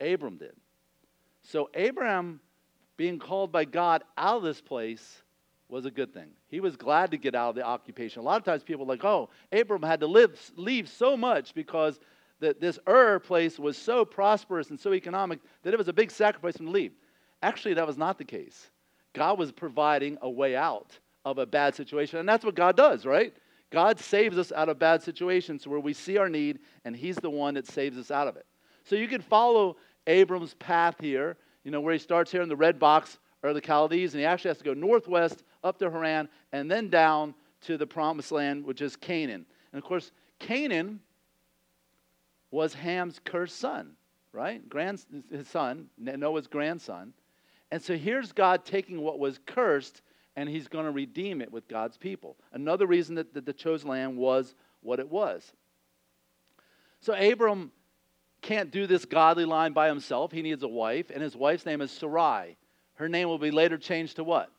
[0.00, 0.52] Abram did.
[1.42, 2.40] So Abraham,
[2.96, 5.22] being called by God out of this place,
[5.68, 6.28] was a good thing.
[6.48, 8.20] He was glad to get out of the occupation.
[8.20, 11.54] A lot of times people are like, oh, Abram had to live, leave so much
[11.54, 11.98] because
[12.40, 16.10] the, this Ur place was so prosperous and so economic that it was a big
[16.10, 16.92] sacrifice for him to leave.
[17.42, 18.70] Actually, that was not the case.
[19.14, 22.18] God was providing a way out of a bad situation.
[22.18, 23.34] And that's what God does, right?
[23.70, 27.30] God saves us out of bad situations where we see our need, and He's the
[27.30, 28.46] one that saves us out of it.
[28.84, 32.56] So you can follow Abram's path here, you know, where he starts here in the
[32.56, 36.28] red box or the Chaldees, and he actually has to go northwest up to Haran
[36.52, 39.44] and then down to the promised land, which is Canaan.
[39.72, 41.00] And of course, Canaan
[42.50, 43.92] was Ham's cursed son,
[44.32, 44.66] right?
[44.68, 47.12] Grand, his son, Noah's grandson.
[47.70, 50.00] And so here's God taking what was cursed
[50.36, 52.36] and he's going to redeem it with God's people.
[52.52, 55.52] Another reason that, that the chosen land was what it was.
[57.00, 57.70] So Abram
[58.40, 60.32] can't do this godly line by himself.
[60.32, 62.56] He needs a wife, and his wife's name is Sarai.
[62.94, 64.50] Her name will be later changed to what?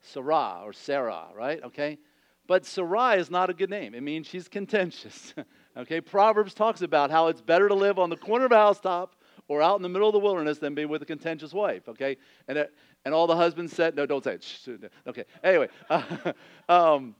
[0.00, 1.62] Sarah or Sarah, right?
[1.64, 1.98] Okay?
[2.46, 3.94] But Sarai is not a good name.
[3.94, 5.34] It means she's contentious.
[5.76, 6.00] okay?
[6.00, 9.14] Proverbs talks about how it's better to live on the corner of a housetop
[9.48, 11.88] or out in the middle of the wilderness than be with a contentious wife.
[11.88, 12.16] Okay?
[12.48, 14.92] And, it, and all the husbands said, no, don't say it.
[15.06, 15.24] Okay.
[15.44, 15.68] Anyway,
[16.68, 17.14] um,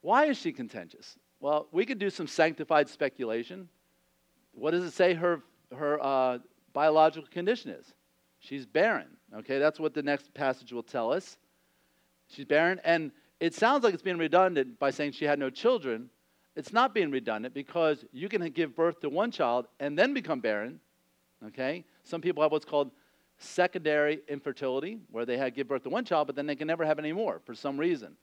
[0.00, 1.16] why is she contentious?
[1.40, 3.68] Well, we could do some sanctified speculation.
[4.52, 5.42] What does it say her,
[5.76, 6.38] her uh,
[6.72, 7.94] biological condition is?
[8.48, 9.08] She's barren.
[9.36, 11.36] Okay, that's what the next passage will tell us.
[12.28, 16.08] She's barren, and it sounds like it's being redundant by saying she had no children.
[16.56, 20.40] It's not being redundant because you can give birth to one child and then become
[20.40, 20.80] barren.
[21.46, 21.84] Okay?
[22.04, 22.90] Some people have what's called
[23.36, 26.86] secondary infertility, where they had give birth to one child, but then they can never
[26.86, 28.16] have any more for some reason.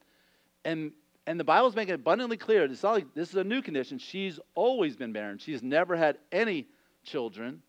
[0.64, 0.92] And
[1.28, 2.64] and the Bible's making it abundantly clear.
[2.64, 3.98] It's not like this is a new condition.
[3.98, 5.40] She's always been barren.
[5.40, 6.68] She's never had any
[7.04, 7.64] children.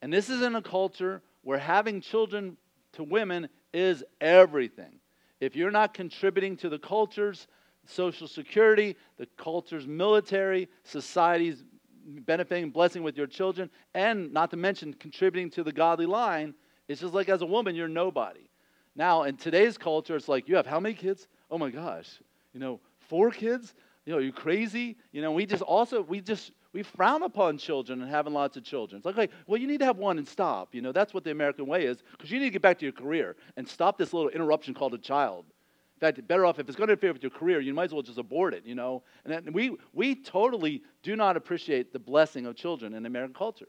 [0.00, 2.56] And this is in a culture where having children
[2.92, 4.98] to women is everything.
[5.40, 7.46] If you're not contributing to the culture's
[7.86, 11.62] social security, the culture's military, society's
[12.06, 16.54] benefiting, and blessing with your children, and not to mention contributing to the godly line,
[16.88, 18.48] it's just like as a woman, you're nobody.
[18.96, 21.28] Now, in today's culture, it's like, you have how many kids?
[21.50, 22.20] Oh my gosh,
[22.52, 23.74] you know, four kids?
[24.06, 24.96] You know, you crazy?
[25.12, 28.64] You know, we just also, we just, we frown upon children and having lots of
[28.64, 28.98] children.
[28.98, 30.74] It's like, like, well, you need to have one and stop.
[30.74, 32.84] You know, that's what the American way is because you need to get back to
[32.84, 35.46] your career and stop this little interruption called a child.
[35.94, 37.92] In fact, better off if it's going to interfere with your career, you might as
[37.92, 39.04] well just abort it, you know.
[39.24, 43.68] And we, we totally do not appreciate the blessing of children in American culture.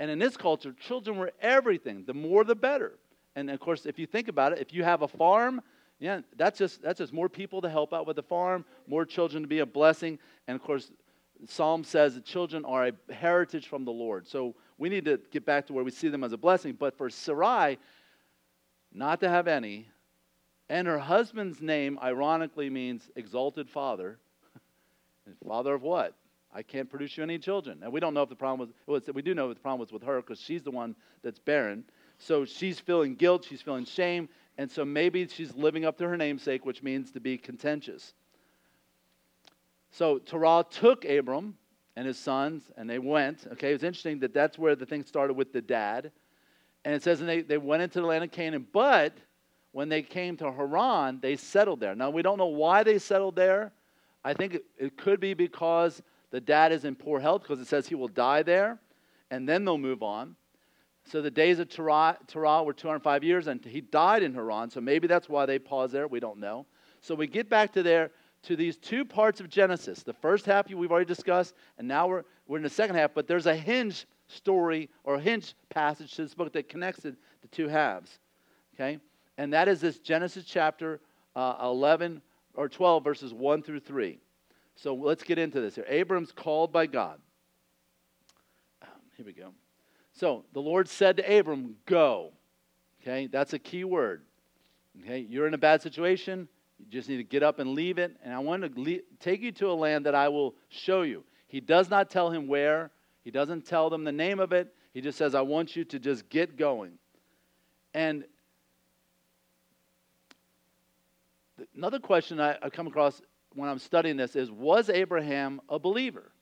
[0.00, 2.04] And in this culture, children were everything.
[2.04, 2.98] The more, the better.
[3.36, 5.62] And of course, if you think about it, if you have a farm,
[6.00, 9.42] yeah, that's just that's just more people to help out with the farm, more children
[9.42, 10.92] to be a blessing, and of course,
[11.46, 14.26] Psalm says that children are a heritage from the Lord.
[14.26, 16.72] So we need to get back to where we see them as a blessing.
[16.72, 17.78] But for Sarai,
[18.92, 19.88] not to have any,
[20.68, 24.18] and her husband's name ironically means exalted father.
[25.46, 26.14] father of what?
[26.52, 27.80] I can't produce you any children.
[27.82, 30.02] And we don't know if the problem was, we do know the problem was with
[30.02, 31.84] her because she's the one that's barren.
[32.18, 36.16] So she's feeling guilt, she's feeling shame, and so maybe she's living up to her
[36.16, 38.14] namesake, which means to be contentious.
[39.90, 41.56] So Terah took Abram
[41.96, 43.46] and his sons, and they went.
[43.52, 46.12] Okay, it's interesting that that's where the thing started with the dad.
[46.84, 49.18] And it says, and they, they went into the land of Canaan, but
[49.72, 51.94] when they came to Haran, they settled there.
[51.94, 53.72] Now, we don't know why they settled there.
[54.24, 57.88] I think it, could be because the dad is in poor health, because it says
[57.88, 58.78] he will die there,
[59.30, 60.36] and then they'll move on.
[61.04, 64.70] So the days of Terah, Terah were 205 years, and he died in Haran.
[64.70, 66.06] So maybe that's why they paused there.
[66.06, 66.66] We don't know.
[67.00, 68.10] So we get back to there
[68.48, 70.02] to these two parts of Genesis.
[70.02, 73.12] The first half we've already discussed, and now we're, we're in the second half.
[73.12, 77.14] But there's a hinge story or hinge passage to this book that connects the
[77.52, 78.18] two halves.
[78.74, 79.00] Okay,
[79.36, 80.98] and that is this Genesis chapter
[81.36, 82.22] uh, 11
[82.54, 84.18] or 12, verses 1 through 3.
[84.76, 85.84] So let's get into this here.
[85.86, 87.20] Abram's called by God.
[88.80, 89.52] Um, here we go.
[90.14, 92.32] So the Lord said to Abram, Go.
[93.02, 94.22] Okay, that's a key word.
[95.02, 96.48] Okay, you're in a bad situation.
[96.78, 98.16] You just need to get up and leave it.
[98.22, 101.24] And I want to le- take you to a land that I will show you.
[101.48, 102.90] He does not tell him where,
[103.24, 104.74] he doesn't tell them the name of it.
[104.92, 106.92] He just says, I want you to just get going.
[107.94, 108.24] And
[111.74, 113.20] another question I, come across
[113.54, 116.32] when I'm studying this is Was Abraham a believer?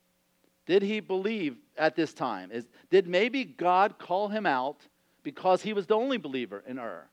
[0.67, 2.51] Did he believe at this time?
[2.51, 4.79] Is, did maybe God call him out
[5.23, 7.07] because he was the only believer in Ur?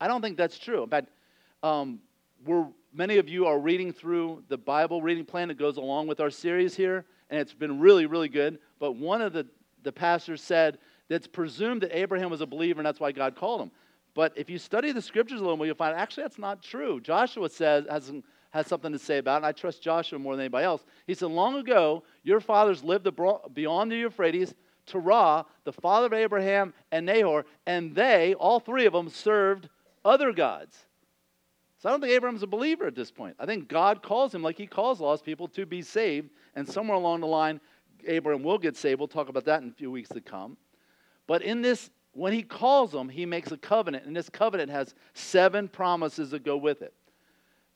[0.00, 0.82] I don't think that's true.
[0.82, 1.08] In fact,
[1.62, 2.00] um,
[2.44, 6.20] we're, many of you are reading through the Bible reading plan that goes along with
[6.20, 8.58] our series here, and it's been really, really good.
[8.78, 9.46] But one of the,
[9.82, 13.36] the pastors said that it's presumed that Abraham was a believer, and that's why God
[13.36, 13.70] called him.
[14.14, 17.00] But if you study the scriptures a little more, you'll find actually that's not true.
[17.00, 18.12] Joshua says, has
[18.50, 20.84] has something to say about it, and I trust Joshua more than anybody else.
[21.06, 23.08] He said, Long ago, your fathers lived
[23.54, 24.54] beyond the Euphrates,
[24.86, 29.68] Terah, the father of Abraham and Nahor, and they, all three of them, served
[30.04, 30.86] other gods.
[31.80, 33.36] So I don't think Abraham's a believer at this point.
[33.38, 36.96] I think God calls him like he calls lost people to be saved, and somewhere
[36.96, 37.58] along the line,
[38.06, 38.98] Abraham will get saved.
[39.00, 40.58] We'll talk about that in a few weeks to come.
[41.26, 44.94] But in this, when he calls them, he makes a covenant, and this covenant has
[45.14, 46.92] seven promises that go with it.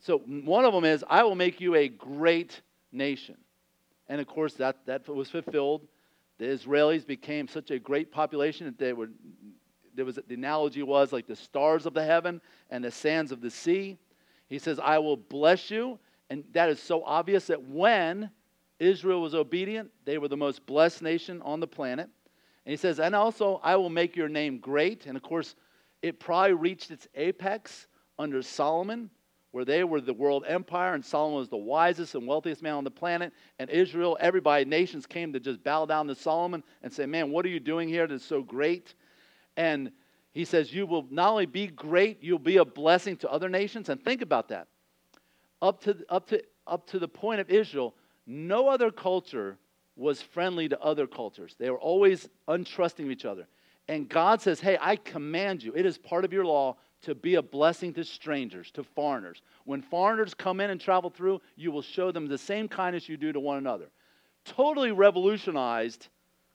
[0.00, 2.60] So one of them is, I will make you a great
[2.92, 3.38] nation.
[4.10, 5.86] And of course, that, that was fulfilled.
[6.36, 9.08] The Israelis became such a great population that they were,
[9.94, 13.40] there was, the analogy was like the stars of the heaven and the sands of
[13.40, 13.98] the sea.
[14.48, 15.98] He says, I will bless you.
[16.30, 18.30] And that is so obvious that when
[18.78, 22.08] Israel was obedient, they were the most blessed nation on the planet.
[22.66, 25.06] And he says, and also, I will make your name great.
[25.06, 25.54] And of course,
[26.02, 27.86] it probably reached its apex
[28.18, 29.10] under Solomon
[29.54, 32.82] where they were the world empire, and Solomon was the wisest and wealthiest man on
[32.82, 33.32] the planet.
[33.60, 37.46] And Israel, everybody, nations came to just bow down to Solomon and say, Man, what
[37.46, 38.94] are you doing here that's so great?
[39.56, 39.92] And
[40.32, 43.88] he says, You will not only be great, you'll be a blessing to other nations.
[43.88, 44.68] And think about that.
[45.62, 47.94] Up to, up to, up to the point of Israel,
[48.26, 49.58] no other culture
[49.96, 51.54] was friendly to other cultures.
[51.58, 53.46] They were always untrusting of each other.
[53.86, 57.34] And God says, Hey, I command you, it is part of your law to be
[57.34, 59.42] a blessing to strangers, to foreigners.
[59.64, 63.18] When foreigners come in and travel through, you will show them the same kindness you
[63.18, 63.90] do to one another.
[64.46, 66.08] Totally revolutionized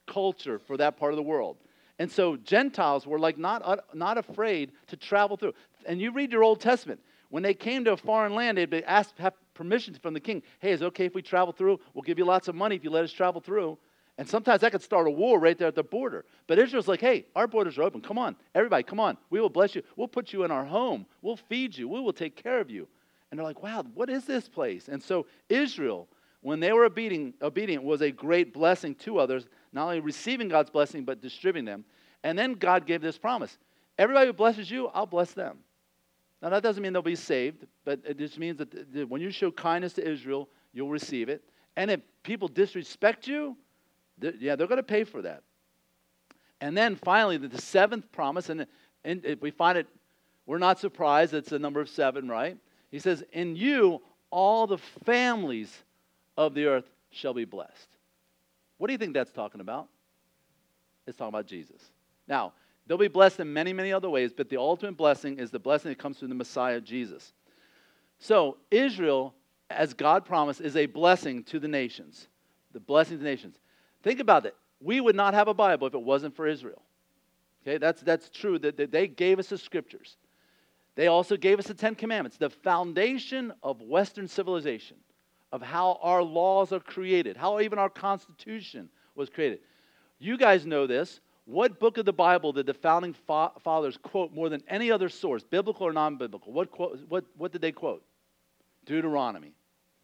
[0.07, 1.57] culture for that part of the world.
[1.99, 5.53] And so Gentiles were like not, uh, not afraid to travel through.
[5.85, 8.83] And you read your Old Testament, when they came to a foreign land, they'd be
[8.83, 10.41] asked have permission from the king.
[10.59, 11.79] Hey, is it okay if we travel through?
[11.93, 13.77] We'll give you lots of money if you let us travel through.
[14.17, 16.25] And sometimes that could start a war right there at the border.
[16.47, 18.01] But Israel's like, hey, our borders are open.
[18.01, 19.17] Come on, everybody, come on.
[19.29, 19.83] We will bless you.
[19.95, 21.05] We'll put you in our home.
[21.21, 21.87] We'll feed you.
[21.87, 22.87] We will take care of you.
[23.29, 24.87] And they're like, wow, what is this place?
[24.87, 26.07] And so Israel,
[26.41, 30.69] when they were obedient, obedient was a great blessing to others, not only receiving God's
[30.69, 31.85] blessing, but distributing them.
[32.23, 33.57] And then God gave this promise
[33.97, 35.59] everybody who blesses you, I'll bless them.
[36.41, 39.51] Now, that doesn't mean they'll be saved, but it just means that when you show
[39.51, 41.43] kindness to Israel, you'll receive it.
[41.75, 43.57] And if people disrespect you,
[44.17, 45.43] they're, yeah, they're going to pay for that.
[46.61, 48.65] And then finally, the, the seventh promise, and,
[49.03, 49.87] and we find it,
[50.45, 52.57] we're not surprised it's the number of seven, right?
[52.91, 54.01] He says, In you,
[54.31, 55.83] all the families
[56.37, 57.87] of the earth shall be blessed.
[58.79, 59.87] What do you think that's talking about?
[61.05, 61.81] It's talking about Jesus.
[62.27, 62.53] Now,
[62.87, 65.89] they'll be blessed in many, many other ways, but the ultimate blessing is the blessing
[65.89, 67.33] that comes through the Messiah, Jesus.
[68.17, 69.35] So, Israel,
[69.69, 72.27] as God promised, is a blessing to the nations.
[72.73, 73.59] The blessing to the nations.
[74.01, 74.55] Think about it.
[74.81, 76.81] We would not have a Bible if it wasn't for Israel.
[77.63, 80.15] Okay, that's, that's true that, that they gave us the scriptures.
[80.95, 84.97] They also gave us the Ten Commandments, the foundation of Western civilization,
[85.51, 89.59] of how our laws are created, how even our Constitution was created.
[90.19, 91.21] You guys know this.
[91.45, 95.09] What book of the Bible did the founding fa- fathers quote more than any other
[95.09, 96.53] source, biblical or non biblical?
[96.53, 96.69] What,
[97.09, 98.03] what, what did they quote?
[98.85, 99.53] Deuteronomy.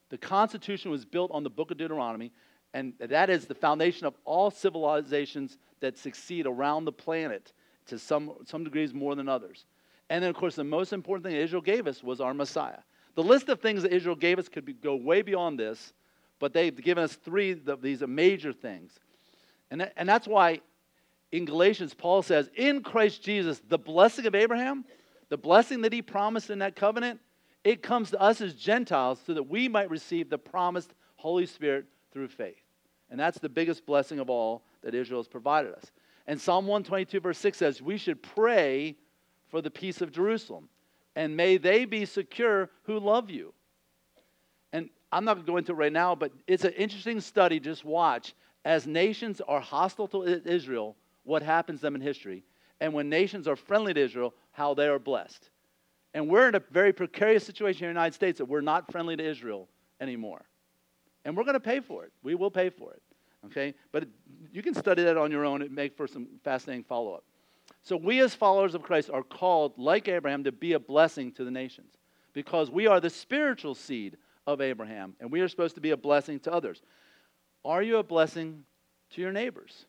[0.09, 2.31] The Constitution was built on the book of Deuteronomy,
[2.73, 7.53] and that is the foundation of all civilizations that succeed around the planet
[7.87, 9.65] to some, some degrees more than others.
[10.09, 12.79] And then, of course, the most important thing Israel gave us was our Messiah.
[13.15, 15.93] The list of things that Israel gave us could be, go way beyond this,
[16.39, 18.91] but they've given us three of these major things.
[19.71, 20.61] And, that, and that's why
[21.31, 24.85] in Galatians, Paul says, in Christ Jesus, the blessing of Abraham,
[25.29, 27.19] the blessing that he promised in that covenant,
[27.63, 31.85] it comes to us as Gentiles so that we might receive the promised Holy Spirit
[32.11, 32.61] through faith.
[33.09, 35.91] And that's the biggest blessing of all that Israel has provided us.
[36.27, 38.95] And Psalm 122, verse 6 says, We should pray
[39.49, 40.69] for the peace of Jerusalem,
[41.15, 43.53] and may they be secure who love you.
[44.73, 47.59] And I'm not going to go into it right now, but it's an interesting study.
[47.59, 48.33] Just watch.
[48.65, 52.43] As nations are hostile to Israel, what happens to them in history.
[52.81, 55.49] And when nations are friendly to Israel, how they are blessed.
[56.13, 58.91] And we're in a very precarious situation here in the United States that we're not
[58.91, 59.67] friendly to Israel
[60.01, 60.43] anymore.
[61.23, 62.11] And we're going to pay for it.
[62.23, 63.01] We will pay for it.
[63.45, 63.73] Okay?
[63.91, 64.07] But
[64.51, 67.23] you can study that on your own and make for some fascinating follow up.
[67.81, 71.43] So, we as followers of Christ are called, like Abraham, to be a blessing to
[71.43, 71.93] the nations
[72.33, 75.97] because we are the spiritual seed of Abraham and we are supposed to be a
[75.97, 76.81] blessing to others.
[77.63, 78.63] Are you a blessing
[79.11, 79.85] to your neighbors?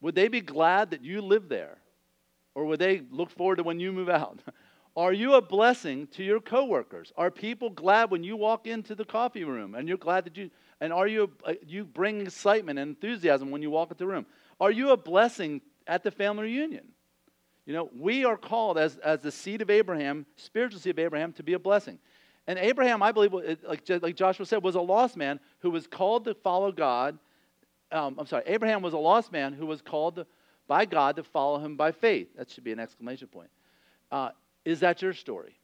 [0.00, 1.78] Would they be glad that you live there?
[2.54, 4.40] Or would they look forward to when you move out?
[4.96, 7.12] Are you a blessing to your coworkers?
[7.16, 10.50] Are people glad when you walk into the coffee room and you're glad that you
[10.80, 14.26] and are you uh, you bring excitement and enthusiasm when you walk into the room?
[14.58, 16.86] Are you a blessing at the family reunion?
[17.66, 21.32] You know, we are called as, as the seed of Abraham, spiritual seed of Abraham,
[21.34, 21.98] to be a blessing.
[22.46, 26.24] And Abraham, I believe, like, like Joshua said, was a lost man who was called
[26.24, 27.18] to follow God.
[27.92, 30.26] Um, I'm sorry, Abraham was a lost man who was called to,
[30.66, 32.28] by God to follow him by faith.
[32.36, 33.50] That should be an exclamation point.
[34.10, 34.30] Uh,
[34.64, 35.58] is that your story?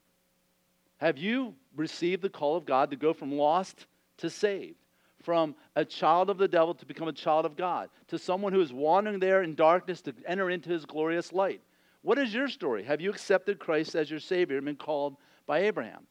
[0.99, 3.87] Have you received the call of God to go from lost
[4.19, 4.77] to saved?
[5.25, 7.89] From a child of the devil to become a child of God?
[8.09, 11.63] To someone who is wandering there in darkness to enter into his glorious light?
[12.03, 12.85] What is your story?
[12.85, 15.17] Have you accepted Christ as your Savior and been called
[15.47, 16.07] by Abraham?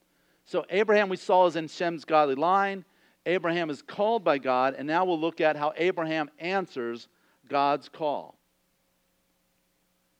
[0.46, 2.84] So, Abraham, we saw, is in Shem's godly line.
[3.26, 7.08] Abraham is called by God, and now we'll look at how Abraham answers
[7.48, 8.36] God's call.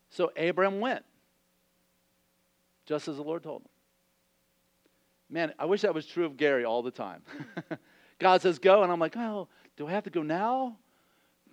[0.10, 1.04] So, Abraham went
[2.86, 3.70] just as the Lord told him.
[5.30, 7.24] Man, I wish that was true of Gary all the time.
[8.20, 10.78] God says, go, and I'm like, oh, do I have to go now?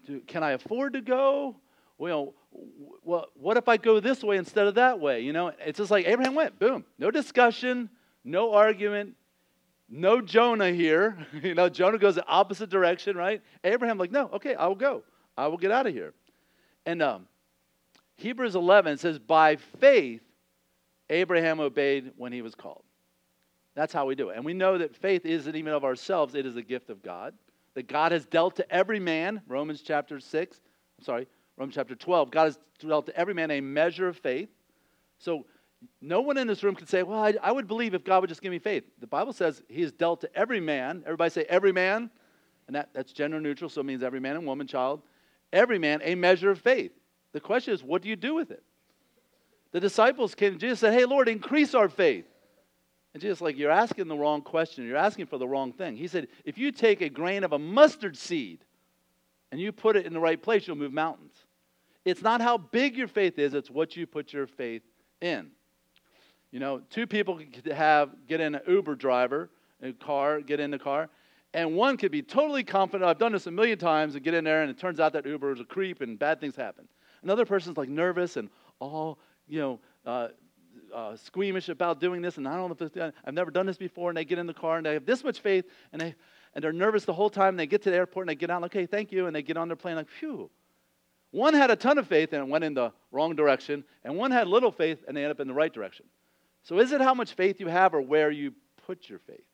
[0.06, 1.56] Do, can I afford to go?
[1.98, 2.34] Well,
[3.04, 5.20] well, what if I go this way instead of that way?
[5.20, 7.90] You know, it's just like Abraham went, boom, no discussion,
[8.24, 9.14] no argument,
[9.88, 11.26] no Jonah here.
[11.42, 13.42] you know, Jonah goes the opposite direction, right?
[13.64, 15.02] Abraham, like, no, okay, I will go.
[15.36, 16.14] I will get out of here.
[16.86, 17.26] And um,
[18.16, 20.22] Hebrews 11 says, by faith,
[21.08, 22.82] Abraham obeyed when he was called.
[23.80, 24.36] That's how we do it.
[24.36, 27.32] And we know that faith isn't even of ourselves, it is a gift of God.
[27.72, 30.60] That God has dealt to every man, Romans chapter 6,
[30.98, 31.26] I'm sorry,
[31.56, 34.50] Romans chapter 12, God has dealt to every man a measure of faith.
[35.18, 35.46] So
[36.02, 38.28] no one in this room can say, well, I, I would believe if God would
[38.28, 38.84] just give me faith.
[38.98, 41.02] The Bible says he has dealt to every man.
[41.06, 42.10] Everybody say every man.
[42.66, 45.00] And that, that's gender neutral, so it means every man and woman, child.
[45.54, 46.92] Every man a measure of faith.
[47.32, 48.62] The question is, what do you do with it?
[49.72, 52.26] The disciples came, to Jesus and said, Hey, Lord, increase our faith.
[53.12, 54.86] And Jesus, like, you're asking the wrong question.
[54.86, 55.96] You're asking for the wrong thing.
[55.96, 58.64] He said, if you take a grain of a mustard seed
[59.50, 61.34] and you put it in the right place, you'll move mountains.
[62.04, 64.82] It's not how big your faith is, it's what you put your faith
[65.20, 65.50] in.
[66.50, 69.50] You know, two people could have get in an Uber driver,
[69.82, 71.08] a car, get in the car,
[71.52, 73.08] and one could be totally confident.
[73.08, 75.26] I've done this a million times and get in there, and it turns out that
[75.26, 76.88] Uber is a creep and bad things happen.
[77.22, 78.48] Another person's like nervous and
[78.78, 80.28] all, you know, uh,
[80.95, 83.76] uh, squeamish about doing this, and I don't know if this, I've never done this
[83.76, 86.14] before, and they get in the car and they have this much faith, and they
[86.55, 87.51] and they're nervous the whole time.
[87.51, 89.43] And they get to the airport and they get out, okay, thank you, and they
[89.43, 90.51] get on their plane like, phew.
[91.32, 94.49] One had a ton of faith and went in the wrong direction, and one had
[94.49, 96.07] little faith and they ended up in the right direction.
[96.62, 98.53] So is it how much faith you have or where you
[98.84, 99.45] put your faith?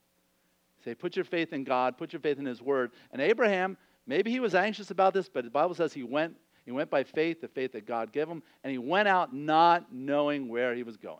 [0.84, 2.92] Say, put your faith in God, put your faith in His Word.
[3.12, 3.76] And Abraham,
[4.06, 7.04] maybe he was anxious about this, but the Bible says he went he went by
[7.04, 10.82] faith, the faith that God gave him, and he went out not knowing where he
[10.82, 11.16] was going.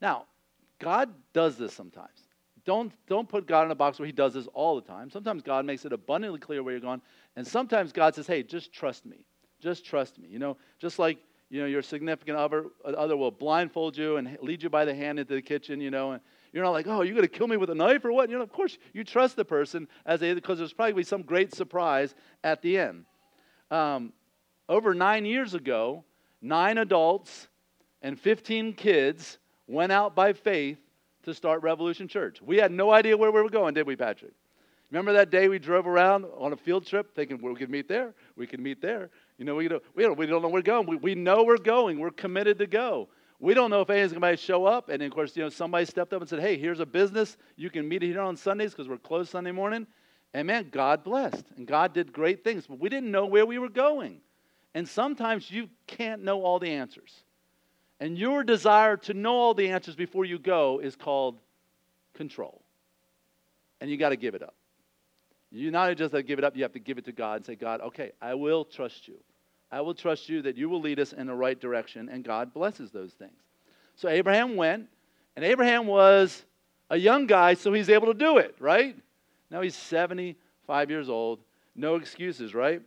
[0.00, 0.26] Now,
[0.78, 2.28] God does this sometimes.
[2.64, 5.10] Don't, don't put God in a box where he does this all the time.
[5.10, 7.02] Sometimes God makes it abundantly clear where you're going,
[7.34, 9.24] and sometimes God says, hey, just trust me.
[9.60, 10.28] Just trust me.
[10.28, 11.18] You know, just like
[11.50, 15.18] you know, your significant other, other will blindfold you and lead you by the hand
[15.18, 16.20] into the kitchen, you know, and
[16.52, 18.28] you're not like, oh, you're going to kill me with a knife or what?
[18.28, 21.54] You know, of course, you trust the person as they, because there's probably some great
[21.54, 23.04] surprise at the end.
[23.70, 24.12] Um,
[24.68, 26.04] over nine years ago,
[26.40, 27.48] nine adults
[28.02, 30.78] and 15 kids went out by faith
[31.24, 32.40] to start Revolution Church.
[32.42, 34.32] We had no idea where we were going, did we, Patrick?
[34.90, 37.88] Remember that day we drove around on a field trip thinking well, we could meet
[37.88, 39.10] there, we could meet there.
[39.38, 40.86] You know, we don't, we don't, we don't know where we're going.
[40.86, 41.98] We, we know we're going.
[41.98, 43.08] We're committed to go.
[43.40, 44.90] We don't know if anyone's going to show up.
[44.90, 47.36] And of course, you know, somebody stepped up and said, hey, here's a business.
[47.56, 49.86] You can meet here on Sundays because we're closed Sunday morning.
[50.34, 51.44] And man, God blessed.
[51.56, 52.66] And God did great things.
[52.66, 54.18] But we didn't know where we were going.
[54.74, 57.22] And sometimes you can't know all the answers.
[58.00, 61.38] And your desire to know all the answers before you go is called
[62.14, 62.60] control.
[63.80, 64.54] And you got to give it up.
[65.52, 67.36] You not just have to give it up, you have to give it to God
[67.36, 69.14] and say, God, okay, I will trust you.
[69.70, 72.08] I will trust you that you will lead us in the right direction.
[72.08, 73.32] And God blesses those things.
[73.94, 74.88] So Abraham went,
[75.36, 76.44] and Abraham was
[76.90, 78.96] a young guy, so he's able to do it, right?
[79.54, 81.38] Now he's 75 years old.
[81.76, 82.82] No excuses, right?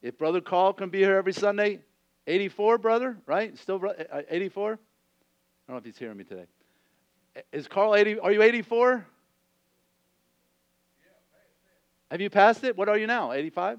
[0.00, 1.80] If Brother Carl can be here every Sunday,
[2.26, 3.54] 84, brother, right?
[3.58, 4.72] Still uh, uh, 84?
[4.72, 4.78] I don't
[5.68, 6.46] know if he's hearing me today.
[7.52, 8.18] Is Carl 80?
[8.20, 9.06] Are you 84?
[12.10, 12.74] Have you passed it?
[12.74, 13.32] What are you now?
[13.32, 13.78] 85?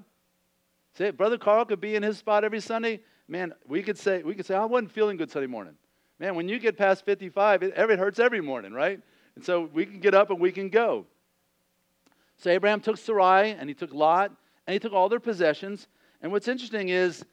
[0.96, 3.00] Say, Brother Carl could be in his spot every Sunday.
[3.26, 5.74] Man, we could say, we could say, I wasn't feeling good Sunday morning.
[6.20, 9.00] Man, when you get past 55, it, it hurts every morning, right?
[9.34, 11.06] And so we can get up and we can go.
[12.40, 14.32] So Abraham took Sarai and he took Lot
[14.66, 15.88] and he took all their possessions.
[16.22, 17.24] And what's interesting is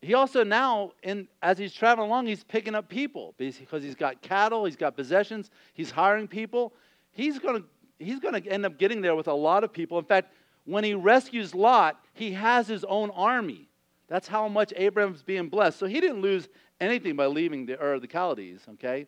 [0.00, 4.22] he also now, in, as he's traveling along, he's picking up people because he's got
[4.22, 6.72] cattle, he's got possessions, he's hiring people.
[7.12, 7.68] He's going to
[7.98, 9.98] he's going to end up getting there with a lot of people.
[9.98, 10.32] In fact,
[10.64, 13.68] when he rescues Lot, he has his own army.
[14.08, 15.78] That's how much Abraham's being blessed.
[15.78, 16.48] So he didn't lose
[16.80, 19.06] anything by leaving the the Chaldees, okay?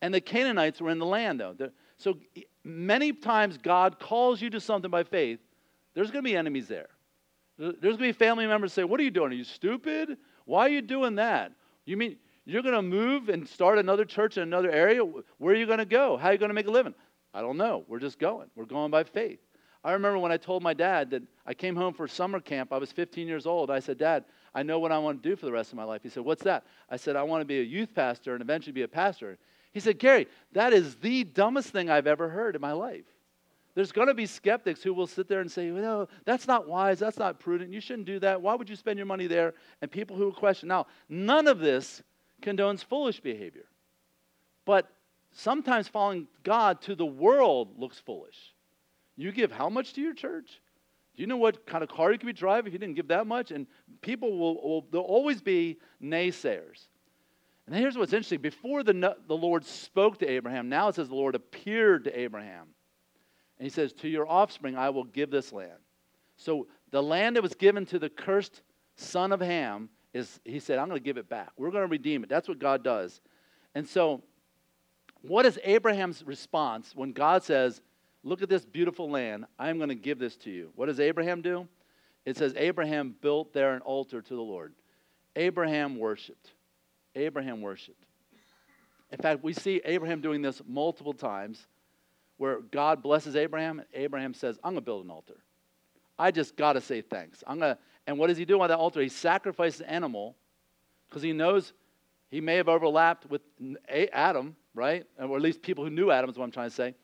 [0.00, 1.54] And the Canaanites were in the land, though.
[1.98, 2.16] So
[2.64, 5.40] many times God calls you to something by faith,
[5.94, 6.88] there's going to be enemies there.
[7.58, 9.32] There's going to be family members say, What are you doing?
[9.32, 10.16] Are you stupid?
[10.44, 11.52] Why are you doing that?
[11.84, 15.02] You mean you're going to move and start another church in another area?
[15.04, 16.16] Where are you going to go?
[16.16, 16.94] How are you going to make a living?
[17.34, 17.84] I don't know.
[17.88, 18.48] We're just going.
[18.56, 19.38] We're going by faith.
[19.84, 22.72] I remember when I told my dad that I came home for summer camp.
[22.72, 23.70] I was 15 years old.
[23.70, 25.84] I said, Dad, I know what I want to do for the rest of my
[25.84, 26.02] life.
[26.02, 26.64] He said, What's that?
[26.88, 29.38] I said, I want to be a youth pastor and eventually be a pastor.
[29.72, 33.04] He said, Gary, that is the dumbest thing I've ever heard in my life.
[33.74, 36.98] There's going to be skeptics who will sit there and say, no, that's not wise.
[36.98, 37.72] That's not prudent.
[37.72, 38.42] You shouldn't do that.
[38.42, 39.54] Why would you spend your money there?
[39.80, 40.68] And people who will question.
[40.68, 42.02] Now, none of this
[42.42, 43.64] condones foolish behavior.
[44.66, 44.92] But
[45.32, 48.54] sometimes following God to the world looks foolish.
[49.16, 50.60] You give how much to your church?
[51.16, 53.08] Do you know what kind of car you could be driving if you didn't give
[53.08, 53.50] that much?
[53.50, 53.66] And
[54.02, 56.88] people will, will there'll always be naysayers.
[57.72, 58.42] And here's what's interesting.
[58.42, 62.66] Before the, the Lord spoke to Abraham, now it says the Lord appeared to Abraham.
[63.58, 65.78] And he says, To your offspring I will give this land.
[66.36, 68.60] So the land that was given to the cursed
[68.96, 71.48] son of Ham is, he said, I'm going to give it back.
[71.56, 72.28] We're going to redeem it.
[72.28, 73.22] That's what God does.
[73.74, 74.22] And so,
[75.22, 77.80] what is Abraham's response when God says,
[78.22, 79.46] Look at this beautiful land.
[79.58, 80.72] I'm going to give this to you?
[80.76, 81.66] What does Abraham do?
[82.26, 84.74] It says, Abraham built there an altar to the Lord.
[85.36, 86.52] Abraham worshiped.
[87.14, 88.04] Abraham worshiped.
[89.10, 91.66] In fact, we see Abraham doing this multiple times
[92.38, 95.36] where God blesses Abraham, and Abraham says, I'm going to build an altar.
[96.18, 97.44] I just got to say thanks.
[97.46, 99.00] I'm gonna, And what does he do on that altar?
[99.00, 100.36] He sacrifices an animal
[101.08, 101.72] because he knows
[102.30, 103.42] he may have overlapped with
[104.12, 105.04] Adam, right?
[105.18, 106.94] Or at least people who knew Adam is what I'm trying to say.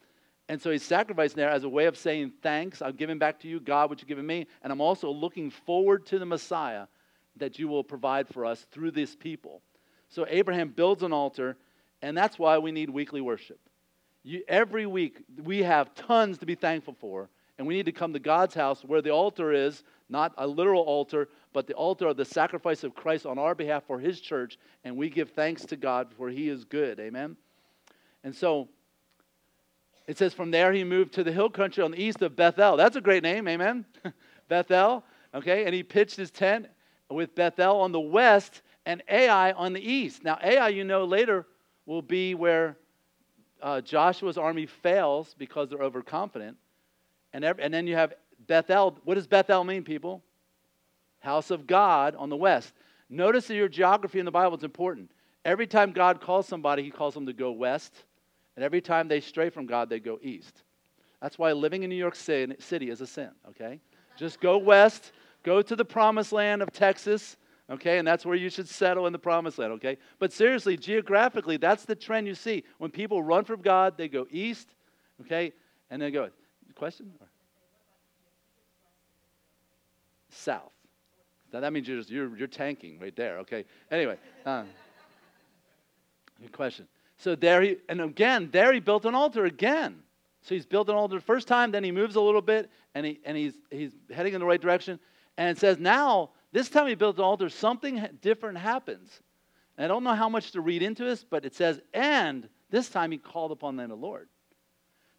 [0.49, 3.49] And so he's sacrificing there as a way of saying, Thanks, I'm giving back to
[3.49, 4.47] you, God, what you've given me.
[4.63, 6.87] And I'm also looking forward to the Messiah
[7.37, 9.63] that you will provide for us through this people.
[10.09, 11.57] So Abraham builds an altar,
[12.03, 13.59] and that's why we need weekly worship.
[14.23, 17.29] You, every week, we have tons to be thankful for,
[17.59, 20.83] and we need to come to God's house where the altar is, not a literal
[20.83, 24.59] altar, but the altar of the sacrifice of Christ on our behalf for his church,
[24.85, 26.99] and we give thanks to God for he is good.
[27.01, 27.37] Amen?
[28.25, 28.69] And so,
[30.07, 32.77] it says, from there he moved to the hill country on the east of Bethel.
[32.77, 33.85] That's a great name, amen?
[34.49, 35.05] Bethel,
[35.35, 35.67] okay?
[35.67, 36.67] And he pitched his tent
[37.11, 40.25] with Bethel on the west and Ai on the east.
[40.25, 41.47] Now, Ai, you know, later
[41.85, 42.79] will be where
[43.63, 46.57] uh, Joshua's army fails because they're overconfident.
[47.35, 48.15] And, every, and then you have
[48.47, 48.99] Bethel.
[49.05, 50.23] What does Bethel mean, people?
[51.19, 52.73] House of God on the west.
[53.11, 55.11] Notice that your geography in the Bible is important.
[55.45, 58.05] Every time God calls somebody, he calls them to go west.
[58.57, 60.63] And every time they stray from God, they go east.
[61.21, 63.81] That's why living in New York City is a sin, okay?
[64.17, 65.13] Just go west,
[65.43, 67.37] go to the promised land of Texas,
[67.71, 67.99] okay?
[67.99, 69.99] And that's where you should settle in the promised land, okay?
[70.19, 72.65] But seriously, geographically, that's the trend you see.
[72.79, 74.69] When people run from God, they go east,
[75.23, 75.53] okay?
[75.91, 76.31] And they go.
[76.75, 77.13] Question?
[80.31, 80.73] South.
[81.53, 83.65] Now that means you're, just, you're, you're tanking right there, okay?
[83.91, 84.65] Anyway, uh,
[86.41, 86.87] good question.
[87.17, 90.03] So there he, and again, there he built an altar again.
[90.43, 93.05] So he's built an altar the first time, then he moves a little bit, and,
[93.05, 95.01] he, and he's, he's heading in the right direction.
[95.37, 99.23] And it says, now, this time he built an altar, something different happens.
[99.77, 102.89] And I don't know how much to read into this, but it says, and this
[102.89, 104.29] time he called upon the name of the Lord.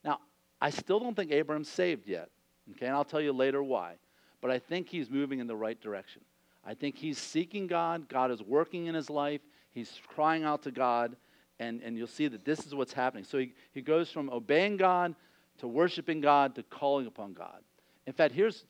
[0.03, 0.19] Now,
[0.61, 2.29] I still don't think Abraham's saved yet.
[2.71, 3.95] Okay, and I'll tell you later why.
[4.41, 6.21] But I think he's moving in the right direction.
[6.65, 8.09] I think he's seeking God.
[8.09, 9.41] God is working in his life.
[9.71, 11.15] He's crying out to God
[11.59, 13.23] and, and you'll see that this is what's happening.
[13.23, 15.13] So he, he goes from obeying God
[15.59, 17.59] to worshiping God to calling upon God.
[18.07, 18.65] In fact, here's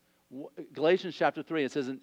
[0.74, 1.64] Galatians chapter 3.
[1.64, 2.00] It says in,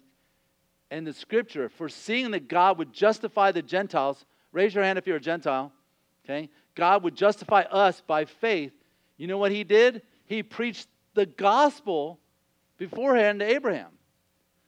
[0.91, 5.17] in the scripture, foreseeing that God would justify the Gentiles, raise your hand if you're
[5.17, 5.71] a Gentile,
[6.23, 6.49] okay?
[6.75, 8.71] God would justify us by faith.
[9.17, 10.01] You know what he did?
[10.25, 12.19] He preached the gospel
[12.77, 13.91] beforehand to Abraham.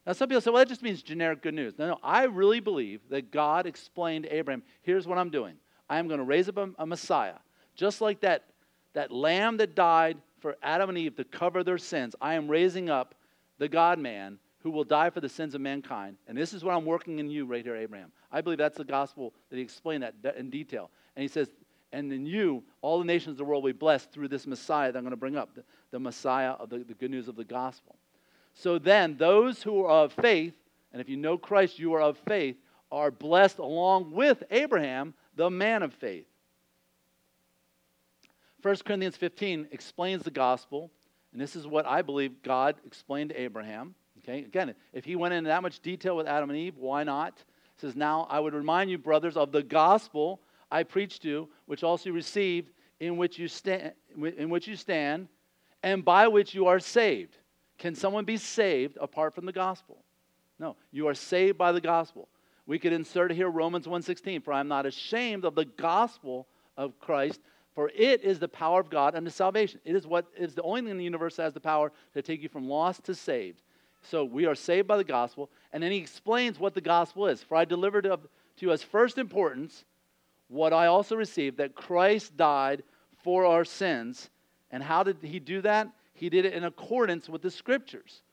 [0.06, 1.78] Now, some people say, well, that just means generic good news.
[1.78, 5.56] No, no, I really believe that God explained to Abraham, here's what I'm doing.
[5.90, 7.36] I am going to raise up a, a Messiah.
[7.76, 8.46] Just like that,
[8.94, 12.90] that lamb that died for Adam and Eve to cover their sins, I am raising
[12.90, 13.14] up
[13.60, 16.18] the God man who will die for the sins of mankind.
[16.28, 18.12] And this is what I'm working in you right here, Abraham.
[18.32, 20.92] I believe that's the gospel that he explained that in detail.
[21.16, 21.50] And he says,
[21.92, 24.92] and in you, all the nations of the world will be blessed through this Messiah
[24.92, 27.36] that I'm going to bring up, the, the Messiah of the, the good news of
[27.36, 27.96] the gospel.
[28.54, 30.54] So then, those who are of faith,
[30.92, 32.58] and if you know Christ, you are of faith,
[32.92, 36.26] are blessed along with Abraham the man of faith.
[38.62, 40.92] 1 Corinthians 15 explains the gospel,
[41.32, 43.96] and this is what I believe God explained to Abraham.
[44.30, 47.34] Okay, again, if he went into that much detail with Adam and Eve, why not?
[47.34, 51.84] It says, Now I would remind you, brothers, of the gospel I preached to, which
[51.84, 52.70] also you received,
[53.00, 53.94] in which you, stand,
[54.38, 55.30] in which you stand,
[55.82, 57.38] and by which you are saved.
[57.80, 60.04] Can someone be saved apart from the gospel?
[60.60, 62.28] No, you are saved by the gospel.
[62.68, 67.00] We could insert here Romans 1:16, for I am not ashamed of the gospel of
[67.00, 67.42] Christ,
[67.74, 69.80] for it is the power of God unto salvation.
[69.86, 72.22] It is what is the only thing in the universe that has the power to
[72.22, 73.64] take you from lost to saved.
[74.02, 77.44] So we are saved by the gospel, and then he explains what the gospel is.
[77.44, 78.20] For I delivered to
[78.58, 79.84] you as first importance
[80.48, 82.84] what I also received that Christ died
[83.24, 84.30] for our sins.
[84.72, 85.90] And how did he do that?
[86.14, 88.24] He did it in accordance with the scriptures.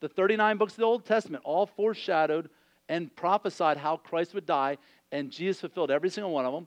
[0.00, 2.48] The 39 books of the Old Testament all foreshadowed
[2.88, 4.78] and prophesied how Christ would die,
[5.10, 6.66] and Jesus fulfilled every single one of them.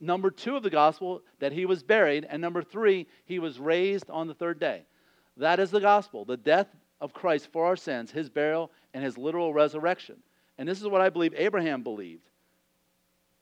[0.00, 2.26] Number two of the gospel, that he was buried.
[2.28, 4.82] And number three, he was raised on the third day.
[5.36, 6.68] That is the gospel the death
[7.00, 10.16] of Christ for our sins, his burial, and his literal resurrection.
[10.58, 12.28] And this is what I believe Abraham believed.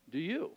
[0.09, 0.51] Do you?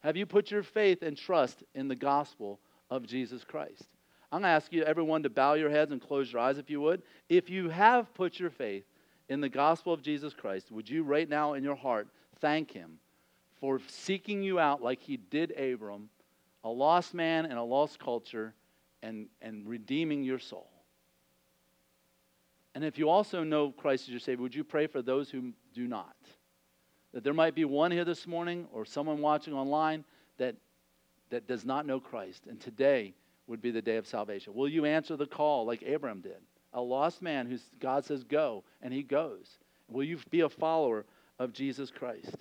[0.00, 2.58] Have you put your faith and trust in the gospel
[2.90, 3.84] of Jesus Christ?
[4.32, 6.70] I'm going to ask you, everyone, to bow your heads and close your eyes if
[6.70, 7.02] you would.
[7.28, 8.84] If you have put your faith
[9.28, 12.08] in the gospel of Jesus Christ, would you right now in your heart
[12.40, 12.98] thank him
[13.60, 16.08] for seeking you out like he did Abram,
[16.64, 18.54] a lost man in a lost culture,
[19.02, 20.71] and, and redeeming your soul?
[22.74, 25.52] And if you also know Christ as your Savior, would you pray for those who
[25.74, 26.16] do not?
[27.12, 30.04] That there might be one here this morning or someone watching online
[30.38, 30.56] that,
[31.30, 33.14] that does not know Christ, and today
[33.46, 34.54] would be the day of salvation.
[34.54, 36.40] Will you answer the call like Abraham did?
[36.72, 39.58] a lost man who God says go, and he goes?
[39.88, 41.04] Will you be a follower
[41.38, 42.36] of Jesus Christ?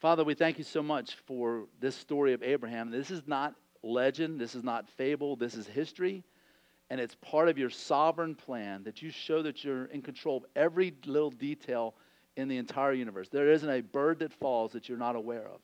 [0.00, 2.90] Father, we thank you so much for this story of Abraham.
[2.90, 6.24] This is not legend, this is not fable, this is history.
[6.94, 10.44] And it's part of your sovereign plan that you show that you're in control of
[10.54, 11.96] every little detail
[12.36, 13.28] in the entire universe.
[13.28, 15.58] There isn't a bird that falls that you're not aware of.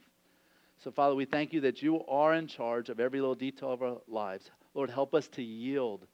[0.82, 3.80] So, Father, we thank you that you are in charge of every little detail of
[3.80, 4.50] our lives.
[4.74, 6.04] Lord, help us to yield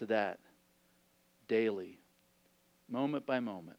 [0.00, 0.40] to that
[1.46, 2.00] daily,
[2.88, 3.78] moment by moment.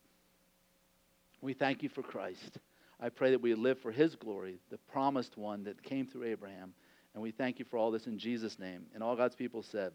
[1.42, 2.60] We thank you for Christ.
[3.02, 6.74] I pray that we live for his glory, the promised one that came through Abraham.
[7.14, 8.86] And we thank you for all this in Jesus' name.
[8.94, 9.92] And all God's people said,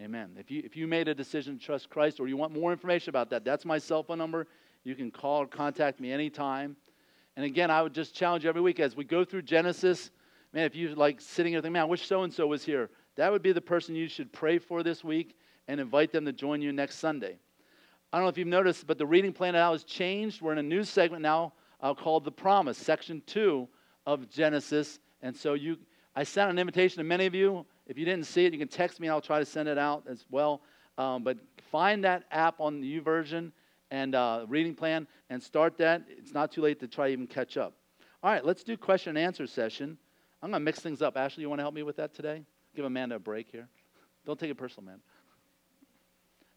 [0.00, 0.36] Amen.
[0.38, 3.08] If you, if you made a decision to trust Christ or you want more information
[3.08, 4.46] about that, that's my cell phone number.
[4.84, 6.76] You can call or contact me anytime.
[7.34, 10.10] And again, I would just challenge you every week as we go through Genesis.
[10.52, 12.90] Man, if you like sitting here thinking, man, I wish so and so was here,
[13.16, 15.36] that would be the person you should pray for this week
[15.66, 17.38] and invite them to join you next Sunday.
[18.12, 20.42] I don't know if you've noticed, but the reading plan now has changed.
[20.42, 23.66] We're in a new segment now uh, called The Promise, section two
[24.04, 24.98] of Genesis.
[25.22, 25.78] And so you,
[26.14, 27.64] I sent an invitation to many of you.
[27.86, 29.78] If you didn't see it, you can text me and I'll try to send it
[29.78, 30.62] out as well.
[30.98, 31.38] Um, but
[31.70, 33.52] find that app on the YouVersion
[33.90, 36.02] and uh, reading plan and start that.
[36.08, 37.74] It's not too late to try even catch up.
[38.22, 39.98] All right, let's do question and answer session.
[40.42, 41.16] I'm going to mix things up.
[41.16, 42.42] Ashley, you want to help me with that today?
[42.74, 43.68] Give Amanda a break here.
[44.24, 45.00] Don't take it personal, man.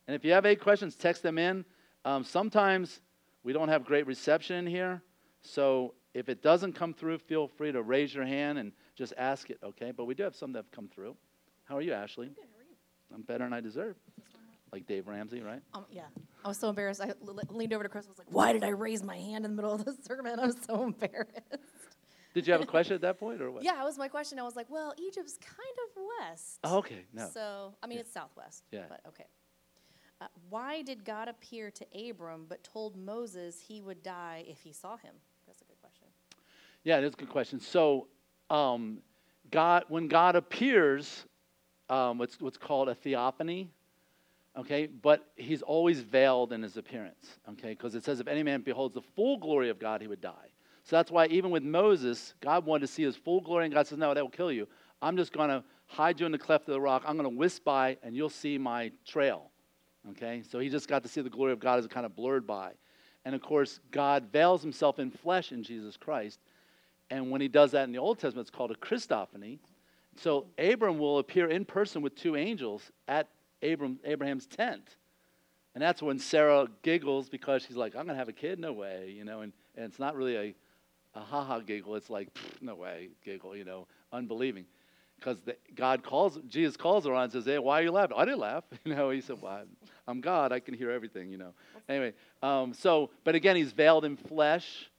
[0.07, 1.63] And if you have any questions, text them in.
[2.05, 3.01] Um, sometimes
[3.43, 5.03] we don't have great reception in here,
[5.41, 9.49] so if it doesn't come through, feel free to raise your hand and just ask
[9.49, 9.91] it, okay?
[9.95, 11.15] But we do have some that have come through.
[11.63, 12.27] How are you, Ashley?
[12.27, 12.75] Good, how are you?
[13.15, 13.95] I'm better than I deserve.
[14.73, 15.61] Like Dave Ramsey, right?
[15.73, 16.03] Um, yeah,
[16.45, 17.01] I was so embarrassed.
[17.01, 18.05] I le- leaned over to Chris.
[18.05, 20.37] I was like, "Why did I raise my hand in the middle of the sermon?"
[20.39, 21.31] I'm so embarrassed.
[22.35, 23.63] Did you have a question at that point or what?
[23.63, 24.37] Yeah, that was my question.
[24.37, 27.27] I was like, "Well, Egypt's kind of west." Oh, okay, no.
[27.33, 28.01] So, I mean, Yeah.
[28.01, 28.65] it's southwest.
[28.71, 28.83] Yeah.
[28.89, 29.25] But okay.
[30.21, 34.71] Uh, why did God appear to Abram but told Moses he would die if he
[34.73, 35.15] saw him?
[35.47, 36.07] That's a good question.
[36.83, 37.59] Yeah, that's a good question.
[37.59, 38.07] So,
[38.49, 38.99] um,
[39.51, 41.25] God, when God appears,
[41.89, 43.69] um, what's what's called a theophany,
[44.57, 48.61] okay, but He's always veiled in His appearance, okay, because it says if any man
[48.61, 50.49] beholds the full glory of God, he would die.
[50.83, 53.87] So that's why even with Moses, God wanted to see His full glory, and God
[53.87, 54.67] says, "No, that will kill you.
[55.01, 57.03] I'm just going to hide you in the cleft of the rock.
[57.05, 59.51] I'm going to whisk by, and you'll see my trail."
[60.11, 62.47] Okay, so he just got to see the glory of God as kind of blurred
[62.47, 62.71] by.
[63.25, 66.39] And of course, God veils himself in flesh in Jesus Christ.
[67.09, 69.59] And when he does that in the Old Testament, it's called a Christophany.
[70.15, 73.27] So Abram will appear in person with two angels at
[73.63, 74.95] Abram, Abraham's tent.
[75.73, 78.59] And that's when Sarah giggles because she's like, I'm going to have a kid?
[78.59, 79.41] No way, you know.
[79.41, 80.55] And, and it's not really a,
[81.15, 81.95] a ha-ha giggle.
[81.95, 84.65] It's like, "Pfft, no way giggle, you know, unbelieving.
[85.17, 85.37] Because
[85.75, 88.15] God calls, Jesus calls her on and says, hey, why are you laughing?
[88.17, 88.63] I didn't laugh.
[88.85, 90.51] You know, he said, well, I'm- I'm God.
[90.51, 91.53] I can hear everything, you know.
[91.87, 94.89] Anyway, um, so, but again, he's veiled in flesh.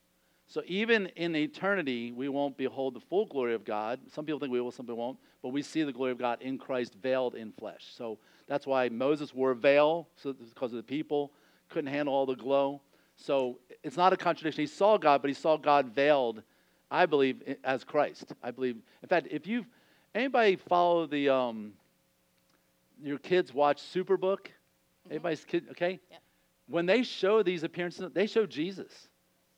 [0.50, 4.00] So even in eternity, we won't behold the full glory of God.
[4.12, 5.18] Some people think we will, some people won't.
[5.42, 7.84] But we see the glory of God in Christ veiled in flesh.
[7.96, 11.30] So that's why Moses wore a veil, so because of the people
[11.68, 12.80] couldn't handle all the glow.
[13.14, 14.62] So it's not a contradiction.
[14.62, 16.42] He saw God, but he saw God veiled,
[16.90, 18.32] I believe, as Christ.
[18.42, 18.74] I believe.
[19.02, 19.66] In fact, if you've
[20.16, 21.74] anybody follow the um,
[23.00, 24.48] your kids watch Superbook,
[25.08, 26.00] anybody's kid, okay?
[26.10, 26.22] Yep.
[26.66, 29.09] When they show these appearances, they show Jesus.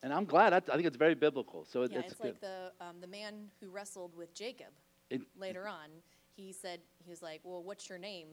[0.03, 0.53] And I'm glad.
[0.53, 1.65] I, I think it's very biblical.
[1.65, 2.29] So it, yeah, it's, it's, good.
[2.29, 4.73] like the um, the man who wrestled with Jacob
[5.11, 5.89] It- later on.
[6.35, 8.29] He said he was like, "Well, what's your name?"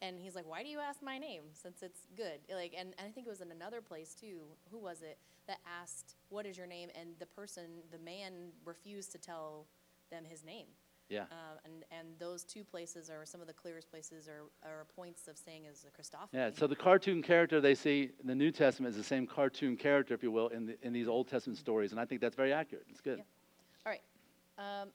[0.00, 1.42] And he's like, "Why do you ask my name?
[1.52, 4.40] Since it's good." Like, and, and I think it was in another place too.
[4.70, 9.12] Who was it that asked, "What is your name?" And the person, the man, refused
[9.12, 9.66] to tell
[10.10, 10.66] them his name.
[11.08, 11.22] Yeah.
[11.22, 15.28] Um, and and those two places are some of the clearest places or, or points
[15.28, 16.28] of saying is the Christophany.
[16.32, 19.76] Yeah, so the cartoon character they see in the New Testament is the same cartoon
[19.76, 21.92] character, if you will, in, the, in these Old Testament stories.
[21.92, 22.86] And I think that's very accurate.
[22.90, 23.18] It's good.
[23.18, 23.86] Yeah.
[23.86, 24.82] All right.
[24.82, 24.88] Um,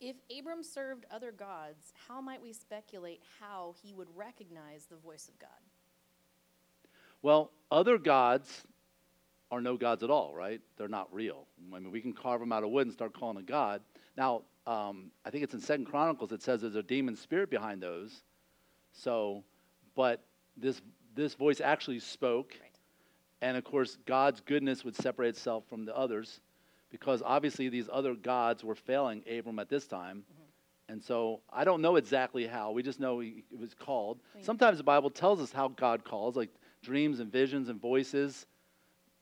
[0.00, 5.28] if Abram served other gods, how might we speculate how he would recognize the voice
[5.28, 5.50] of God?
[7.22, 8.62] Well, other gods
[9.50, 10.60] are no gods at all, right?
[10.78, 11.46] They're not real.
[11.74, 13.82] I mean, we can carve them out of wood and start calling a god.
[14.16, 16.32] Now, um, I think it's in Second Chronicles.
[16.32, 18.22] It says there's a demon spirit behind those.
[18.92, 19.42] So,
[19.94, 20.22] but
[20.56, 20.80] this
[21.14, 22.70] this voice actually spoke, Right.
[23.42, 26.40] and of course, God's goodness would separate itself from the others,
[26.90, 30.24] because obviously these other gods were failing Abram at this time.
[30.88, 32.72] And so I don't know exactly how.
[32.72, 34.18] We just know he, it was called.
[34.34, 36.50] mean- Sometimes the Bible tells us how God calls, like
[36.82, 38.46] dreams and visions and voices.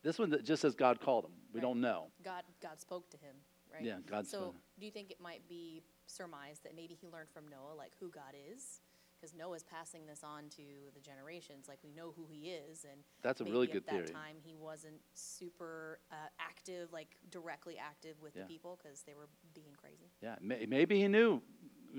[0.03, 1.33] This one that just says God called him.
[1.53, 1.67] We Right.
[1.69, 2.07] don't know.
[2.25, 3.35] God, God spoke to him,
[3.79, 3.87] right?
[3.87, 7.45] Yeah, God So, do you think it might be surmised that maybe he learned from
[7.49, 8.81] Noah, like who God is,
[9.21, 10.63] because Noah's passing this on to
[10.95, 11.67] the generations.
[11.69, 14.15] Like we know who he is, and That's a maybe really good at that theory.
[14.15, 18.43] time he wasn't super uh, active, like directly active with Yeah.
[18.43, 20.11] the people because they were being crazy.
[20.23, 21.43] Yeah, may, maybe he knew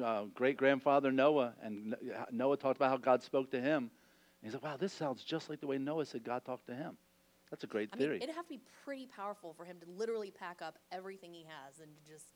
[0.03, 3.91] uh, great grandfather Noah, and N- Noah talked about how God spoke to him.
[4.41, 6.75] And he's like, wow, this sounds just like the way Noah said God talked to
[6.75, 6.97] him.
[7.49, 8.17] That's a great I mean, theory.
[8.21, 11.79] it'd have to be pretty powerful for him to literally pack up everything he has
[11.79, 12.27] and just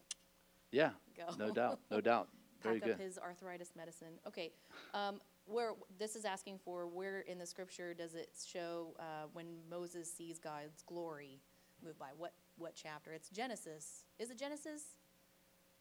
[0.71, 1.25] yeah, go.
[1.37, 2.29] no doubt, no doubt.
[2.63, 3.03] Very pack up good.
[3.05, 4.13] his arthritis medicine.
[4.27, 4.51] Okay,
[4.93, 9.45] um, where this is asking for where in the scripture does it show uh, when
[9.69, 11.41] Moses sees God's glory
[11.83, 12.07] move by?
[12.17, 13.11] What what chapter?
[13.11, 14.05] It's Genesis.
[14.17, 14.83] Is it Genesis?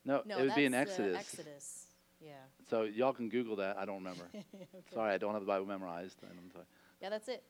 [0.04, 1.16] No, No, it would be in uh, Exodus.
[1.16, 1.86] Exodus.
[2.20, 2.32] Yeah.
[2.68, 3.76] So y'all can Google that.
[3.78, 4.28] I don't remember.
[4.34, 4.94] Okay.
[4.94, 6.16] Sorry, I don't have the Bible memorized.
[6.22, 6.64] I'm sorry.
[7.00, 7.44] Yeah, that's it.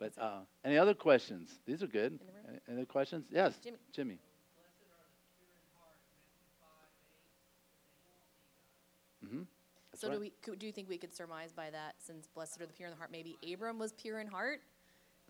[0.00, 1.60] But uh, any other questions?
[1.66, 2.18] These are good.
[2.18, 2.48] The?
[2.48, 3.26] Any, any other questions?
[3.30, 3.76] Yes, Jimmy.
[3.92, 4.18] Jimmy.
[9.22, 9.42] Mm-hmm.
[9.94, 10.32] so do we?
[10.42, 12.92] Could, do you think we could surmise by that, since blessed are the pure in
[12.92, 14.62] the heart, maybe Abram was pure in heart?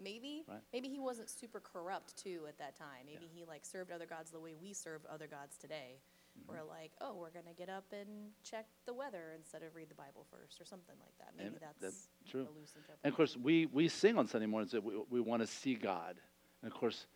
[0.03, 0.45] Maybe.
[0.49, 0.61] Right.
[0.73, 3.05] Maybe he wasn't super corrupt too at that time.
[3.05, 5.99] Maybe he like served other gods the way we serve other gods today.
[6.39, 6.53] Mm-hmm.
[6.53, 9.95] We're like, oh, we're gonna get up and check the weather instead of read the
[9.95, 11.33] Bible first, or something like that.
[11.37, 12.43] Maybe that's, That's true.
[12.43, 13.01] a loose interpretation.
[13.05, 15.75] And of course, we, we sing on Sunday mornings that we, we want to see
[15.75, 16.17] God.
[16.63, 17.07] And of course,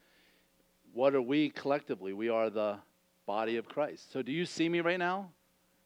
[0.93, 2.13] what are we collectively?
[2.13, 2.79] We are the
[3.27, 4.13] body of Christ.
[4.13, 5.31] So do you see me right now?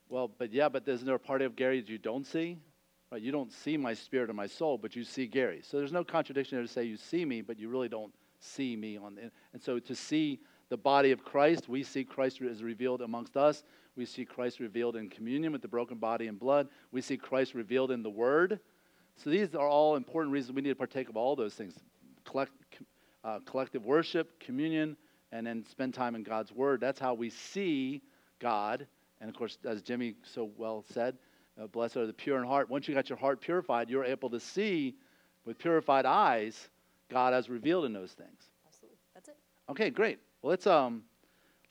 [0.09, 2.59] Well, but yeah, but isn't there a part of Gary that you don't see?
[3.11, 3.23] Right?
[3.23, 5.61] You don't see my spirit or my soul, but you see Gary.
[5.63, 8.77] So there's no contradiction there to say you see me, but you really don't see
[8.77, 12.63] me on the and so to see the body of Christ, we see Christ is
[12.63, 13.65] revealed amongst us.
[13.97, 16.69] We see Christ revealed in communion with the broken body and blood.
[16.93, 18.61] We see Christ revealed in the Word.
[19.17, 21.75] So these are all important reasons we need to partake of all those things:
[22.25, 22.53] Collect,
[23.25, 24.97] uh, collective worship, communion,
[25.33, 26.81] and then spend time in God's Word.
[26.81, 28.03] That's how we see
[28.39, 28.87] God.
[29.21, 31.17] And of course, as Jimmy so well said,
[31.61, 32.71] uh, blessed are the pure in heart.
[32.71, 34.95] Once you got your heart purified, you're able to see
[35.45, 36.69] with purified eyes
[37.09, 38.51] God as revealed in those things.
[38.67, 38.99] Absolutely.
[39.15, 39.37] That's it.
[39.71, 40.21] Okay, great.
[40.43, 41.05] Well, let's um,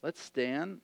[0.03, 0.81] let's stand